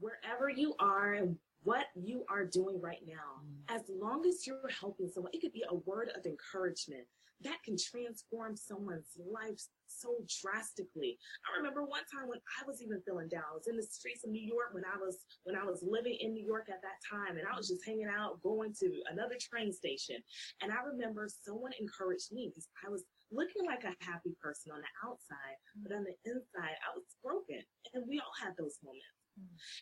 Wherever 0.00 0.48
you 0.48 0.74
are 0.78 1.14
and 1.14 1.36
what 1.64 1.86
you 1.94 2.24
are 2.30 2.44
doing 2.44 2.80
right 2.80 3.02
now, 3.06 3.42
mm. 3.42 3.74
as 3.74 3.82
long 3.88 4.24
as 4.26 4.46
you're 4.46 4.70
helping 4.80 5.08
someone, 5.08 5.32
it 5.34 5.40
could 5.40 5.52
be 5.52 5.64
a 5.68 5.74
word 5.74 6.10
of 6.16 6.24
encouragement 6.24 7.04
that 7.44 7.62
can 7.62 7.76
transform 7.78 8.56
someone's 8.56 9.14
life 9.14 9.62
so 9.86 10.18
drastically. 10.42 11.18
I 11.46 11.56
remember 11.56 11.86
one 11.86 12.02
time 12.10 12.26
when 12.26 12.42
I 12.58 12.66
was 12.66 12.82
even 12.82 13.00
feeling 13.06 13.28
down. 13.28 13.46
I 13.46 13.54
was 13.54 13.70
in 13.70 13.76
the 13.76 13.86
streets 13.86 14.24
of 14.24 14.30
New 14.30 14.42
York 14.42 14.74
when 14.74 14.84
I 14.84 14.98
was 14.98 15.22
when 15.44 15.54
I 15.54 15.64
was 15.64 15.84
living 15.86 16.18
in 16.20 16.34
New 16.34 16.44
York 16.44 16.66
at 16.68 16.82
that 16.82 16.98
time 17.06 17.38
and 17.38 17.46
I 17.46 17.54
was 17.56 17.68
just 17.68 17.86
hanging 17.86 18.10
out 18.10 18.42
going 18.42 18.74
to 18.82 18.88
another 19.10 19.38
train 19.38 19.72
station. 19.72 20.18
And 20.62 20.72
I 20.72 20.82
remember 20.82 21.28
someone 21.46 21.72
encouraged 21.78 22.32
me 22.32 22.50
because 22.50 22.68
I 22.84 22.90
was 22.90 23.04
looking 23.30 23.64
like 23.64 23.84
a 23.84 23.94
happy 24.02 24.34
person 24.42 24.72
on 24.74 24.82
the 24.82 24.92
outside, 25.06 25.56
but 25.82 25.94
on 25.94 26.04
the 26.04 26.16
inside 26.26 26.74
I 26.82 26.90
was 26.94 27.06
broken. 27.22 27.62
And 27.94 28.02
we 28.08 28.18
all 28.18 28.34
have 28.42 28.58
those 28.58 28.82
moments. 28.82 29.17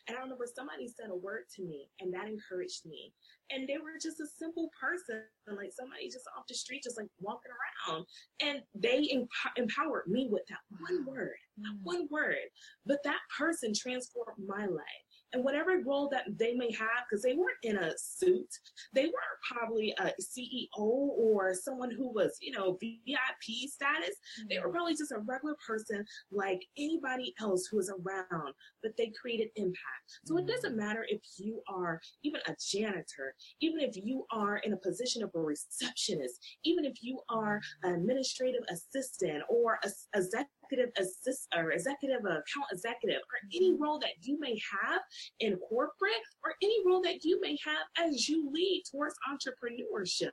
And 0.07 0.17
I 0.17 0.21
remember 0.21 0.45
somebody 0.47 0.87
said 0.87 1.09
a 1.11 1.15
word 1.15 1.43
to 1.55 1.63
me 1.63 1.89
and 1.99 2.13
that 2.13 2.27
encouraged 2.27 2.85
me. 2.85 3.13
And 3.51 3.67
they 3.67 3.77
were 3.77 3.95
just 4.01 4.19
a 4.19 4.27
simple 4.27 4.69
person, 4.79 5.23
like 5.47 5.71
somebody 5.71 6.07
just 6.07 6.27
off 6.37 6.47
the 6.47 6.55
street, 6.55 6.83
just 6.83 6.97
like 6.97 7.07
walking 7.19 7.51
around. 7.51 8.05
And 8.41 8.61
they 8.75 9.07
emp- 9.11 9.29
empowered 9.55 10.07
me 10.07 10.27
with 10.29 10.43
that 10.49 10.63
one 10.79 11.05
word, 11.05 11.37
that 11.57 11.75
mm. 11.75 11.83
one 11.83 12.07
word. 12.11 12.47
But 12.85 12.99
that 13.03 13.19
person 13.37 13.73
transformed 13.73 14.45
my 14.45 14.65
life 14.65 15.06
and 15.33 15.43
whatever 15.43 15.81
role 15.85 16.09
that 16.11 16.25
they 16.37 16.53
may 16.53 16.71
have, 16.71 17.05
because 17.09 17.23
they 17.23 17.33
weren't 17.33 17.57
in 17.63 17.77
a 17.77 17.91
suit, 17.97 18.47
they 18.93 19.03
weren't 19.03 19.41
probably 19.51 19.93
a 19.99 20.11
CEO 20.21 20.67
or 20.77 21.53
someone 21.53 21.91
who 21.91 22.13
was, 22.13 22.37
you 22.41 22.51
know, 22.51 22.77
VIP 22.81 23.69
status. 23.69 24.15
Mm-hmm. 24.39 24.47
They 24.49 24.59
were 24.59 24.71
probably 24.71 24.95
just 24.95 25.11
a 25.11 25.19
regular 25.19 25.55
person 25.65 26.05
like 26.31 26.61
anybody 26.77 27.33
else 27.41 27.67
who 27.67 27.77
was 27.77 27.89
around, 27.89 28.53
but 28.81 28.91
they 28.97 29.11
created 29.19 29.49
impact. 29.55 29.77
So 30.25 30.35
mm-hmm. 30.35 30.47
it 30.47 30.51
doesn't 30.51 30.73
mm. 30.73 30.77
matter 30.77 31.05
if 31.09 31.21
you 31.37 31.61
are 31.67 31.99
even 32.23 32.41
a 32.47 32.55
janitor, 32.71 33.33
even 33.61 33.81
if 33.81 33.95
you 33.95 34.25
are 34.31 34.57
in 34.57 34.73
a 34.73 34.77
position 34.77 35.23
of 35.23 35.31
a 35.35 35.39
receptionist, 35.39 36.39
even 36.63 36.85
if 36.85 37.01
you 37.01 37.19
are 37.29 37.59
an 37.83 37.93
administrative 37.95 38.63
assistant 38.69 39.43
or 39.49 39.79
a, 39.83 39.89
a 40.13 40.21
executive 40.27 40.51
assist 40.97 41.47
or 41.55 41.71
executive 41.71 42.19
account 42.21 42.67
executive 42.71 43.21
or 43.21 43.37
any 43.53 43.73
mm-hmm. 43.73 43.83
role 43.83 43.99
that 43.99 44.11
you 44.21 44.39
may 44.39 44.59
have 44.71 45.01
in 45.39 45.55
corporate 45.69 46.23
or 46.43 46.53
any 46.61 46.77
role 46.85 47.01
that 47.01 47.23
you 47.23 47.39
may 47.41 47.57
have 47.63 48.07
as 48.07 48.27
you 48.27 48.49
lead 48.53 48.83
towards 48.91 49.15
entrepreneurship. 49.31 50.31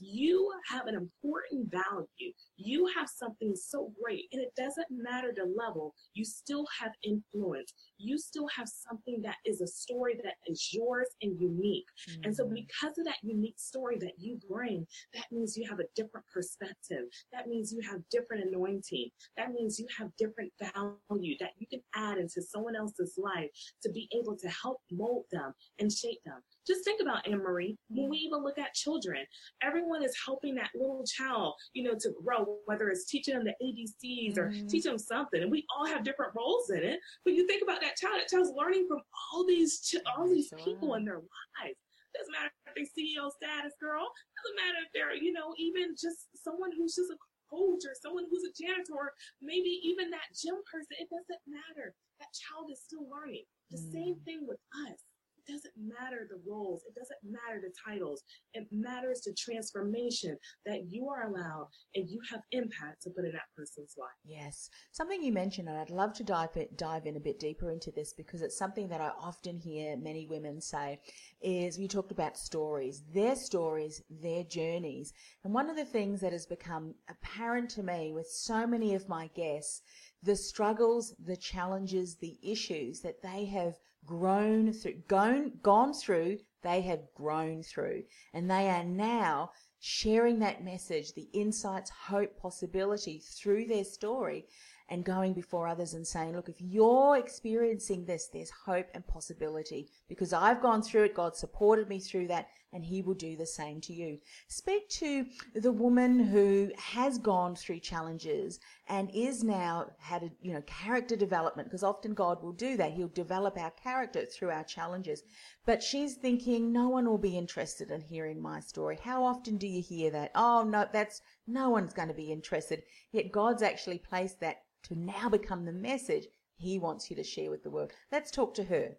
You 0.00 0.50
have 0.68 0.86
an 0.86 0.94
important 0.94 1.70
value. 1.70 2.32
You 2.60 2.86
have 2.96 3.08
something 3.08 3.54
so 3.56 3.92
great 4.02 4.26
and 4.32 4.42
it 4.42 4.52
doesn't 4.56 4.86
matter 4.90 5.32
the 5.34 5.52
level. 5.56 5.94
You 6.14 6.24
still 6.24 6.66
have 6.80 6.92
influence. 7.02 7.72
You 7.98 8.18
still 8.18 8.48
have 8.56 8.68
something 8.68 9.22
that 9.22 9.36
is 9.46 9.60
a 9.60 9.66
story 9.66 10.18
that 10.22 10.34
is 10.46 10.68
yours 10.72 11.08
and 11.22 11.40
unique. 11.40 11.86
Mm-hmm. 12.10 12.20
And 12.24 12.36
so 12.36 12.44
mm-hmm. 12.44 12.54
because 12.54 12.98
of 12.98 13.04
that 13.06 13.22
unique 13.22 13.58
story 13.58 13.96
that 14.00 14.14
you 14.18 14.38
bring, 14.48 14.86
that 15.14 15.26
means 15.30 15.56
you 15.56 15.68
have 15.68 15.80
a 15.80 15.88
different 15.96 16.26
perspective. 16.32 17.04
That 17.32 17.48
means 17.48 17.72
you 17.72 17.80
have 17.88 18.00
different 18.10 18.44
anointing. 18.44 19.10
That 19.36 19.52
means 19.52 19.70
means 19.70 19.78
you 19.78 19.86
have 19.98 20.08
different 20.16 20.52
value 20.74 21.36
that 21.40 21.50
you 21.58 21.66
can 21.66 21.80
add 21.94 22.18
into 22.18 22.42
someone 22.42 22.76
else's 22.76 23.14
life 23.16 23.48
to 23.82 23.90
be 23.90 24.08
able 24.18 24.36
to 24.36 24.48
help 24.48 24.78
mold 24.90 25.24
them 25.30 25.52
and 25.78 25.92
shape 25.92 26.18
them. 26.24 26.40
Just 26.66 26.84
think 26.84 27.00
about 27.00 27.26
Anne 27.26 27.38
Marie. 27.38 27.76
When 27.88 28.10
we 28.10 28.18
even 28.18 28.42
look 28.42 28.58
at 28.58 28.74
children, 28.74 29.24
everyone 29.62 30.04
is 30.04 30.14
helping 30.24 30.54
that 30.56 30.70
little 30.74 31.04
child, 31.04 31.54
you 31.72 31.82
know, 31.84 31.94
to 31.98 32.12
grow, 32.22 32.58
whether 32.66 32.88
it's 32.88 33.06
teaching 33.06 33.34
them 33.34 33.44
the 33.44 33.54
ABCs 33.62 34.38
or 34.38 34.50
mm-hmm. 34.50 34.66
teaching 34.66 34.92
them 34.92 34.98
something. 34.98 35.42
And 35.42 35.50
we 35.50 35.66
all 35.74 35.86
have 35.86 36.04
different 36.04 36.32
roles 36.36 36.70
in 36.70 36.82
it. 36.82 37.00
But 37.24 37.34
you 37.34 37.46
think 37.46 37.62
about 37.62 37.80
that 37.80 37.96
child, 37.96 38.20
that 38.20 38.28
child's 38.28 38.52
learning 38.56 38.86
from 38.88 39.00
all 39.32 39.46
these, 39.46 39.80
ch- 39.80 40.04
all 40.16 40.28
these 40.28 40.52
people 40.62 40.94
in 40.94 41.04
their 41.04 41.16
lives. 41.18 41.78
Doesn't 42.14 42.32
matter 42.32 42.50
if 42.50 42.74
they're 42.74 42.90
CEO 42.90 43.30
status 43.30 43.74
girl. 43.80 44.04
Doesn't 44.42 44.58
matter 44.58 44.80
if 44.82 44.90
they're, 44.92 45.14
you 45.14 45.32
know, 45.32 45.54
even 45.58 45.94
just 45.94 46.28
someone 46.34 46.70
who's 46.76 46.94
just 46.94 47.10
a 47.10 47.18
coach 47.50 47.82
or 47.86 47.94
someone 47.98 48.26
who's 48.30 48.46
a 48.46 48.54
janitor, 48.54 49.14
maybe 49.42 49.82
even 49.82 50.10
that 50.10 50.30
gym 50.34 50.58
person, 50.70 50.98
it 50.98 51.10
doesn't 51.10 51.42
matter. 51.46 51.94
That 52.22 52.30
child 52.34 52.70
is 52.70 52.82
still 52.82 53.06
learning. 53.10 53.46
The 53.70 53.78
mm. 53.78 53.92
same 53.92 54.16
thing 54.26 54.46
with 54.46 54.62
us. 54.86 54.98
It 55.46 55.52
doesn't 55.52 55.74
matter 55.76 56.28
the 56.28 56.40
roles. 56.48 56.82
It 56.86 56.94
doesn't 56.94 57.18
matter 57.24 57.60
the 57.60 57.72
titles. 57.86 58.22
It 58.54 58.66
matters 58.70 59.22
the 59.22 59.34
transformation 59.38 60.36
that 60.66 60.86
you 60.88 61.08
are 61.08 61.28
allowed 61.28 61.68
and 61.94 62.08
you 62.08 62.20
have 62.30 62.40
impact 62.52 63.02
to 63.02 63.10
put 63.10 63.24
in 63.24 63.32
that 63.32 63.48
person's 63.56 63.94
life. 63.98 64.10
Yes. 64.24 64.68
Something 64.92 65.22
you 65.22 65.32
mentioned, 65.32 65.68
and 65.68 65.78
I'd 65.78 65.90
love 65.90 66.12
to 66.14 66.24
dive, 66.24 66.50
dive 66.76 67.06
in 67.06 67.16
a 67.16 67.20
bit 67.20 67.38
deeper 67.38 67.70
into 67.70 67.90
this 67.90 68.12
because 68.12 68.42
it's 68.42 68.58
something 68.58 68.88
that 68.88 69.00
I 69.00 69.10
often 69.20 69.58
hear 69.58 69.96
many 69.96 70.26
women 70.26 70.60
say 70.60 71.00
is 71.40 71.78
we 71.78 71.88
talked 71.88 72.12
about 72.12 72.36
stories, 72.36 73.02
their 73.12 73.36
stories, 73.36 74.02
their 74.10 74.44
journeys. 74.44 75.12
And 75.44 75.54
one 75.54 75.70
of 75.70 75.76
the 75.76 75.84
things 75.84 76.20
that 76.20 76.32
has 76.32 76.46
become 76.46 76.94
apparent 77.08 77.70
to 77.70 77.82
me 77.82 78.12
with 78.12 78.26
so 78.28 78.66
many 78.66 78.94
of 78.94 79.08
my 79.08 79.28
guests, 79.34 79.82
the 80.22 80.36
struggles, 80.36 81.14
the 81.24 81.36
challenges, 81.36 82.16
the 82.16 82.38
issues 82.42 83.00
that 83.00 83.22
they 83.22 83.46
have 83.46 83.74
grown 84.04 84.72
through, 84.72 84.94
gone, 85.08 85.52
gone 85.62 85.92
through, 85.92 86.38
they 86.62 86.80
have 86.82 87.00
grown 87.14 87.62
through. 87.62 88.04
And 88.34 88.50
they 88.50 88.68
are 88.68 88.84
now 88.84 89.52
sharing 89.80 90.38
that 90.40 90.64
message, 90.64 91.14
the 91.14 91.28
insights, 91.32 91.90
hope, 91.90 92.36
possibility 92.36 93.18
through 93.18 93.66
their 93.66 93.84
story 93.84 94.46
and 94.90 95.04
going 95.04 95.32
before 95.32 95.68
others 95.68 95.94
and 95.94 96.06
saying, 96.06 96.34
look, 96.34 96.48
if 96.48 96.60
you're 96.60 97.16
experiencing 97.16 98.04
this, 98.04 98.28
there's 98.32 98.50
hope 98.50 98.88
and 98.92 99.06
possibility 99.06 99.88
because 100.08 100.32
I've 100.32 100.60
gone 100.60 100.82
through 100.82 101.04
it. 101.04 101.14
God 101.14 101.36
supported 101.36 101.88
me 101.88 102.00
through 102.00 102.26
that 102.28 102.48
and 102.72 102.84
he 102.84 103.02
will 103.02 103.14
do 103.14 103.36
the 103.36 103.46
same 103.46 103.80
to 103.80 103.92
you. 103.92 104.18
Speak 104.48 104.88
to 104.90 105.26
the 105.54 105.72
woman 105.72 106.20
who 106.20 106.70
has 106.76 107.18
gone 107.18 107.56
through 107.56 107.80
challenges 107.80 108.60
and 108.88 109.10
is 109.12 109.42
now 109.42 109.90
had 109.98 110.22
a, 110.22 110.30
you 110.40 110.52
know, 110.52 110.62
character 110.62 111.16
development 111.16 111.68
because 111.68 111.82
often 111.82 112.14
God 112.14 112.42
will 112.42 112.52
do 112.52 112.76
that. 112.76 112.92
He'll 112.92 113.08
develop 113.08 113.58
our 113.58 113.70
character 113.72 114.24
through 114.24 114.50
our 114.50 114.64
challenges. 114.64 115.22
But 115.66 115.82
she's 115.82 116.14
thinking, 116.14 116.72
no 116.72 116.88
one 116.88 117.08
will 117.08 117.18
be 117.18 117.36
interested 117.36 117.90
in 117.90 118.00
hearing 118.00 118.40
my 118.40 118.60
story. 118.60 118.98
How 119.02 119.24
often 119.24 119.56
do 119.56 119.66
you 119.66 119.82
hear 119.82 120.10
that? 120.10 120.30
Oh, 120.34 120.62
no, 120.62 120.86
that's, 120.92 121.22
no 121.46 121.70
one's 121.70 121.92
going 121.92 122.08
to 122.08 122.14
be 122.14 122.32
interested. 122.32 122.82
Yet 123.12 123.32
God's 123.32 123.62
actually 123.62 123.98
placed 123.98 124.40
that 124.40 124.62
to 124.84 124.94
now 124.94 125.28
become 125.28 125.64
the 125.64 125.72
message 125.72 126.26
he 126.56 126.78
wants 126.78 127.10
you 127.10 127.16
to 127.16 127.24
share 127.24 127.50
with 127.50 127.62
the 127.62 127.70
world. 127.70 127.92
Let's 128.12 128.30
talk 128.30 128.54
to 128.54 128.64
her. 128.64 128.96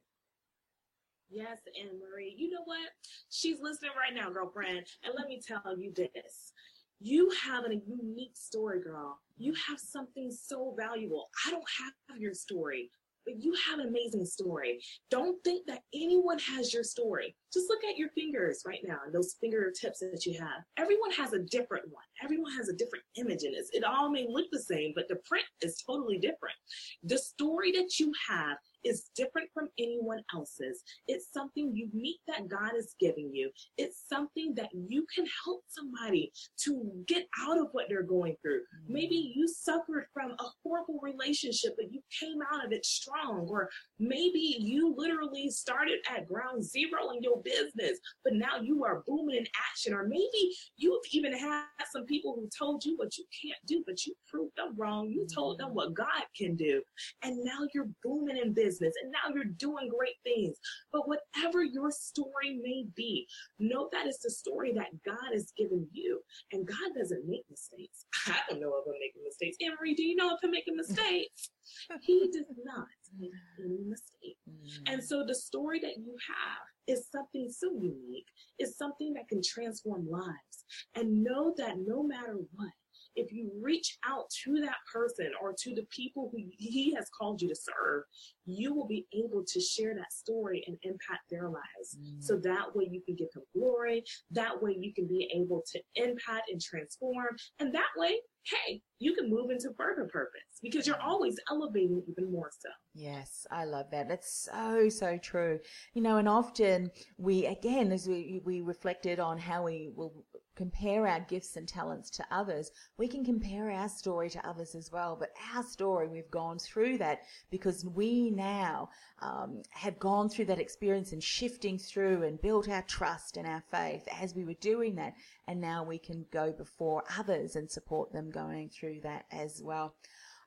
Yes, 1.32 1.60
Anne 1.80 1.98
Marie. 1.98 2.36
You 2.38 2.50
know 2.50 2.64
what? 2.66 2.90
She's 3.30 3.62
listening 3.62 3.92
right 3.96 4.14
now, 4.14 4.30
girlfriend. 4.30 4.86
And 5.04 5.14
let 5.18 5.30
me 5.30 5.40
tell 5.46 5.78
you 5.78 5.94
this. 5.96 6.52
You 7.00 7.32
have 7.44 7.64
a 7.66 7.82
unique 7.88 8.36
story, 8.36 8.82
girl. 8.82 9.18
You 9.38 9.54
have 9.68 9.80
something 9.80 10.30
so 10.30 10.76
valuable. 10.78 11.30
I 11.48 11.52
don't 11.52 11.64
have 11.80 12.20
your 12.20 12.34
story, 12.34 12.92
but 13.26 13.42
you 13.42 13.56
have 13.66 13.80
an 13.80 13.88
amazing 13.88 14.26
story. 14.26 14.82
Don't 15.10 15.42
think 15.44 15.66
that 15.68 15.84
anyone 15.96 16.38
has 16.38 16.74
your 16.74 16.84
story. 16.84 17.36
Just 17.54 17.70
look 17.70 17.84
at 17.86 17.98
your 17.98 18.10
fingers 18.10 18.64
right 18.68 18.82
now, 18.86 18.98
and 19.06 19.16
those 19.16 19.38
fingertips 19.40 20.00
that 20.00 20.26
you 20.26 20.38
have. 20.38 20.64
Everyone 20.78 21.12
has 21.12 21.34
a 21.34 21.40
different 21.40 21.86
one. 21.90 22.04
Everyone 22.22 22.52
has 22.58 22.70
a 22.70 22.74
different 22.74 23.06
image 23.16 23.44
in 23.44 23.54
it. 23.54 23.66
It 23.72 23.84
all 23.84 24.12
may 24.12 24.28
look 24.30 24.48
the 24.52 24.60
same, 24.60 24.92
but 24.96 25.08
the 25.08 25.20
print 25.28 25.46
is 25.62 25.82
totally 25.84 26.18
different. 26.18 26.56
The 27.04 27.18
story 27.18 27.72
that 27.72 28.00
you 28.00 28.12
have 28.30 28.58
is 28.84 29.10
different 29.16 29.50
from 29.54 29.70
anyone 29.78 30.24
else's. 30.34 30.84
It's 31.08 31.28
something 31.34 31.76
unique 31.76 32.20
that 32.28 32.48
God 32.48 32.72
is 32.78 32.96
giving 33.00 33.32
you. 33.34 33.52
It's 33.78 34.04
something 34.10 34.54
that 34.56 34.70
you 34.74 35.06
can 35.14 35.26
help 35.46 35.62
somebody 35.68 36.32
to 36.64 36.92
get 37.08 37.28
out 37.42 37.60
of 37.60 37.68
what 37.72 37.86
they're 37.90 38.04
going 38.04 38.36
through. 38.42 38.62
Mm-hmm. 38.62 38.94
Maybe 38.94 39.34
you 39.36 39.48
suffered 39.48 40.06
from 40.14 40.32
a 40.32 40.46
horrible 40.64 41.00
relationship, 41.02 41.76
but 41.78 41.92
you 41.92 42.02
came 42.20 42.40
out 42.54 42.66
of 42.66 42.72
it 42.72 42.86
strong. 42.86 43.48
Or 43.50 43.70
maybe 44.00 44.58
you 44.60 44.96
literally 44.98 45.50
started 45.50 46.00
at 46.10 46.28
ground 46.28 46.64
zero 46.64 47.12
in 47.16 47.22
your 47.22 47.42
business, 47.44 48.00
but 48.24 48.34
now 48.34 48.58
you 48.62 48.84
are 48.84 49.04
booming 49.08 49.38
in 49.38 49.46
action. 49.70 49.94
Or 49.94 50.08
maybe 50.08 50.56
you've 50.78 51.02
even 51.12 51.34
had 51.38 51.66
some 51.92 52.06
people 52.06 52.36
who 52.36 52.50
told 52.58 52.84
you 52.86 52.98
what 52.98 53.18
you 53.18 53.26
can't 53.42 53.60
do, 53.68 53.84
but 53.86 54.06
you 54.06 54.14
proved 54.28 54.56
them 54.58 54.74
wrong. 54.78 55.10
You 55.10 55.28
told 55.34 55.60
them 55.60 55.68
mm-hmm. 55.68 55.76
what 55.76 55.94
God 55.94 56.24
can 56.38 56.56
do. 56.56 56.82
And 57.24 57.44
now 57.44 57.68
you're 57.74 57.90
booming 58.04 58.38
in 58.38 58.54
business 58.54 58.71
business 58.72 58.94
and 59.02 59.12
now 59.12 59.34
you're 59.34 59.54
doing 59.58 59.90
great 59.90 60.16
things. 60.24 60.58
But 60.92 61.04
whatever 61.08 61.64
your 61.64 61.92
story 61.92 62.60
may 62.62 62.86
be, 62.96 63.28
know 63.60 63.90
that 63.92 64.08
it's 64.08 64.24
the 64.24 64.30
story 64.30 64.74
that 64.74 64.90
God 65.06 65.32
has 65.34 65.52
given 65.58 65.88
you. 65.92 66.22
And 66.52 66.68
God 66.68 66.92
doesn't 66.98 67.28
make 67.28 67.44
mistakes. 67.50 68.06
I 68.28 68.40
don't 68.50 68.62
know 68.62 68.74
if 68.78 68.86
I'm 68.88 69.00
making 69.00 69.24
mistakes. 69.26 69.58
Anne 69.62 69.76
Marie, 69.80 69.96
do 69.96 70.04
you 70.04 70.16
know 70.16 70.30
if 70.30 70.40
I'm 70.44 70.52
making 70.52 70.76
mistakes? 70.76 71.50
he 72.02 72.30
does 72.32 72.46
not 72.64 72.88
make 73.20 73.32
any 73.60 73.84
mistakes. 73.88 74.40
Mm. 74.50 74.94
And 74.94 75.04
so 75.04 75.24
the 75.26 75.36
story 75.36 75.80
that 75.80 75.98
you 75.98 76.16
have 76.28 76.64
is 76.88 77.08
something 77.12 77.50
so 77.52 77.72
unique, 77.74 78.28
is 78.60 78.78
something 78.78 79.14
that 79.14 79.28
can 79.28 79.42
transform 79.44 80.10
lives. 80.10 80.66
And 80.96 81.24
know 81.24 81.54
that 81.58 81.76
no 81.86 82.04
matter 82.04 82.38
what, 82.54 82.72
if 83.16 83.32
you 83.32 83.52
reach 83.62 83.98
out 84.08 84.26
to 84.44 84.60
that 84.62 84.78
person 84.92 85.32
or 85.42 85.54
to 85.60 85.76
the 85.76 85.86
people 85.90 86.30
who 86.32 86.40
he 86.58 86.94
has 86.96 87.10
called 87.18 87.42
you 87.42 87.50
to 87.50 87.56
serve, 87.56 88.04
you 88.46 88.74
will 88.74 88.88
be 88.88 89.06
able 89.14 89.44
to 89.48 89.60
share 89.60 89.94
that 89.96 90.12
story 90.12 90.64
and 90.68 90.78
impact 90.84 91.30
their 91.30 91.50
lives. 91.50 91.98
Mm. 92.00 92.24
So 92.24 92.38
that 92.38 92.76
way 92.76 92.88
you 92.90 93.02
can 93.02 93.16
give 93.16 93.30
him 93.36 93.44
glory. 93.56 94.04
That 94.32 94.62
way 94.62 94.76
you 94.80 94.94
can 94.94 95.08
be 95.08 95.30
able 95.36 95.64
to 95.72 95.82
impact 95.96 96.50
and 96.52 96.62
transform. 96.62 97.36
And 97.60 97.74
that 97.74 97.90
way 97.98 98.20
hey, 98.44 98.82
you 99.00 99.14
can 99.16 99.30
move 99.30 99.50
into 99.52 99.70
further 99.78 100.08
purpose 100.12 100.42
because 100.62 100.88
you're 100.88 101.02
always 101.02 101.36
elevating 101.50 102.04
even 102.08 102.32
more 102.32 102.50
so. 102.60 102.70
Yes, 102.94 103.46
I 103.52 103.66
love 103.66 103.88
that. 103.92 104.08
That's 104.08 104.50
so, 104.52 104.90
so 104.90 105.18
true. 105.18 105.60
You 105.94 106.02
know, 106.02 106.18
and 106.18 106.28
often 106.28 106.92
we, 107.18 107.46
again, 107.46 107.92
as 107.92 108.08
we, 108.08 108.42
we 108.44 108.62
reflected 108.62 109.20
on 109.20 109.38
how 109.38 109.64
we 109.64 109.90
will 109.96 110.14
compare 110.56 111.08
our 111.08 111.22
gifts 111.22 111.56
and 111.56 111.68
talents 111.68 112.10
to 112.12 112.26
others, 112.30 112.72
we 112.98 113.08
can 113.08 113.24
compare 113.24 113.72
our 113.72 113.90
story 113.90 114.30
to 114.30 114.48
others 114.48 114.76
as 114.76 114.92
well. 114.92 115.16
But 115.20 115.32
our 115.56 115.64
story, 115.64 116.08
we've 116.08 116.30
gone 116.30 116.60
through 116.60 116.98
that 117.00 117.22
because 117.50 117.86
we 117.86 118.30
now 118.30 118.90
um, 119.22 119.62
have 119.72 119.98
gone 119.98 120.30
through 120.30 120.46
that 120.46 120.60
experience 120.60 121.14
and 121.14 121.24
shifting 121.24 121.78
through 121.78 122.24
and 122.24 122.42
built 122.42 122.70
our 122.70 122.84
trust 122.84 123.38
and 123.38 123.48
our 123.48 123.64
faith 123.72 124.08
as 124.22 124.36
we 124.36 124.44
were 124.44 124.54
doing 124.56 124.96
that. 124.96 125.14
And 125.52 125.60
now 125.60 125.84
we 125.84 126.00
can 126.00 126.28
go 126.32 126.54
before 126.54 127.04
others 127.20 127.58
and 127.58 127.70
support 127.70 128.14
them 128.14 128.32
going 128.32 128.70
through 128.70 129.02
that 129.02 129.26
as 129.34 129.62
well. 129.62 129.96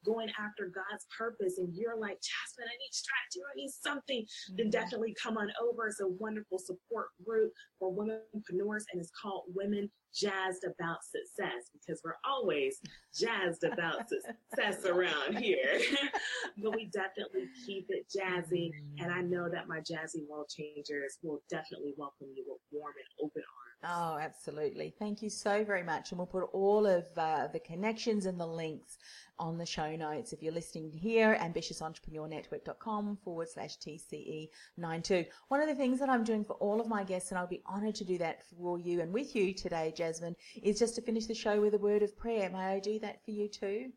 going 0.05 0.29
after 0.39 0.67
God's 0.67 1.07
purpose 1.17 1.59
and 1.59 1.75
you're 1.75 1.97
like, 1.97 2.19
Jasmine, 2.21 2.69
I 2.69 2.77
need 2.79 2.93
strategy, 2.93 3.41
I 3.45 3.57
need 3.57 3.71
something, 3.71 4.27
then 4.57 4.67
mm-hmm. 4.67 4.71
definitely 4.71 5.15
come 5.21 5.37
on 5.37 5.51
over. 5.63 5.87
It's 5.89 6.01
a 6.01 6.09
wonderful 6.09 6.59
support 6.59 7.09
group 7.25 7.53
for 7.79 7.93
womenpreneurs 7.93 8.85
and 8.93 9.01
it's 9.01 9.11
called 9.11 9.45
Women 9.55 9.91
Jazzed 10.15 10.65
About 10.65 10.99
Success 11.05 11.71
because 11.73 12.01
we're 12.05 12.19
always 12.25 12.81
jazzed 13.15 13.65
about 13.65 14.09
success 14.09 14.85
around 14.87 15.39
here. 15.39 15.81
but 16.63 16.75
we 16.75 16.87
definitely 16.87 17.47
keep 17.65 17.87
it 17.89 18.07
jazzy. 18.11 18.71
And 18.99 19.13
I 19.13 19.21
know 19.21 19.49
that 19.49 19.69
my 19.69 19.79
jazzy 19.79 20.29
world 20.29 20.49
changers 20.49 21.19
will 21.23 21.43
definitely 21.49 21.95
welcome 21.97 22.29
you 22.35 22.45
with 22.47 22.59
warm 22.73 22.95
and 22.97 23.27
open 23.27 23.43
arms. 23.43 23.60
Oh, 23.83 24.19
absolutely. 24.21 24.95
Thank 24.99 25.23
you 25.23 25.31
so 25.31 25.65
very 25.65 25.83
much. 25.83 26.11
And 26.11 26.19
we'll 26.19 26.27
put 26.27 26.45
all 26.53 26.87
of 26.87 27.07
uh, 27.17 27.47
the 27.47 27.61
connections 27.61 28.27
and 28.27 28.39
the 28.39 28.47
links 28.47 28.99
on 29.39 29.57
the 29.57 29.65
show 29.65 29.97
notes. 29.97 30.35
If 30.35 30.43
you're 30.43 30.53
listening 30.53 30.93
here, 30.93 31.39
ambitiousentrepreneurnetwork.com 31.41 33.19
forward 33.25 33.49
slash 33.49 33.79
TCE92. 33.79 35.27
One 35.49 35.63
of 35.63 35.69
the 35.69 35.75
things 35.75 35.99
that 35.99 36.11
I'm 36.11 36.25
doing 36.25 36.45
for 36.45 36.55
all 36.55 36.79
of 36.79 36.89
my 36.89 37.05
guests, 37.05 37.31
and 37.31 37.39
I'll 37.39 37.47
be 37.47 37.63
honored 37.65 37.95
to 37.97 38.05
do 38.05 38.19
that 38.19 38.43
for 38.51 38.79
you 38.79 39.01
and 39.01 39.15
with 39.15 39.35
you 39.35 39.55
today, 39.55 39.95
Jasmine, 39.97 40.37
is 40.63 40.79
just 40.79 40.95
to 40.97 41.03
finish 41.03 41.25
the 41.25 41.35
show 41.35 41.59
with 41.59 41.73
a 41.73 41.79
word 41.79 42.03
of 42.03 42.15
prayer. 42.19 42.51
May 42.51 42.59
I 42.59 42.81
do 42.81 42.99
that 42.99 43.25
for 43.25 43.31
you 43.31 43.49
too? 43.49 43.93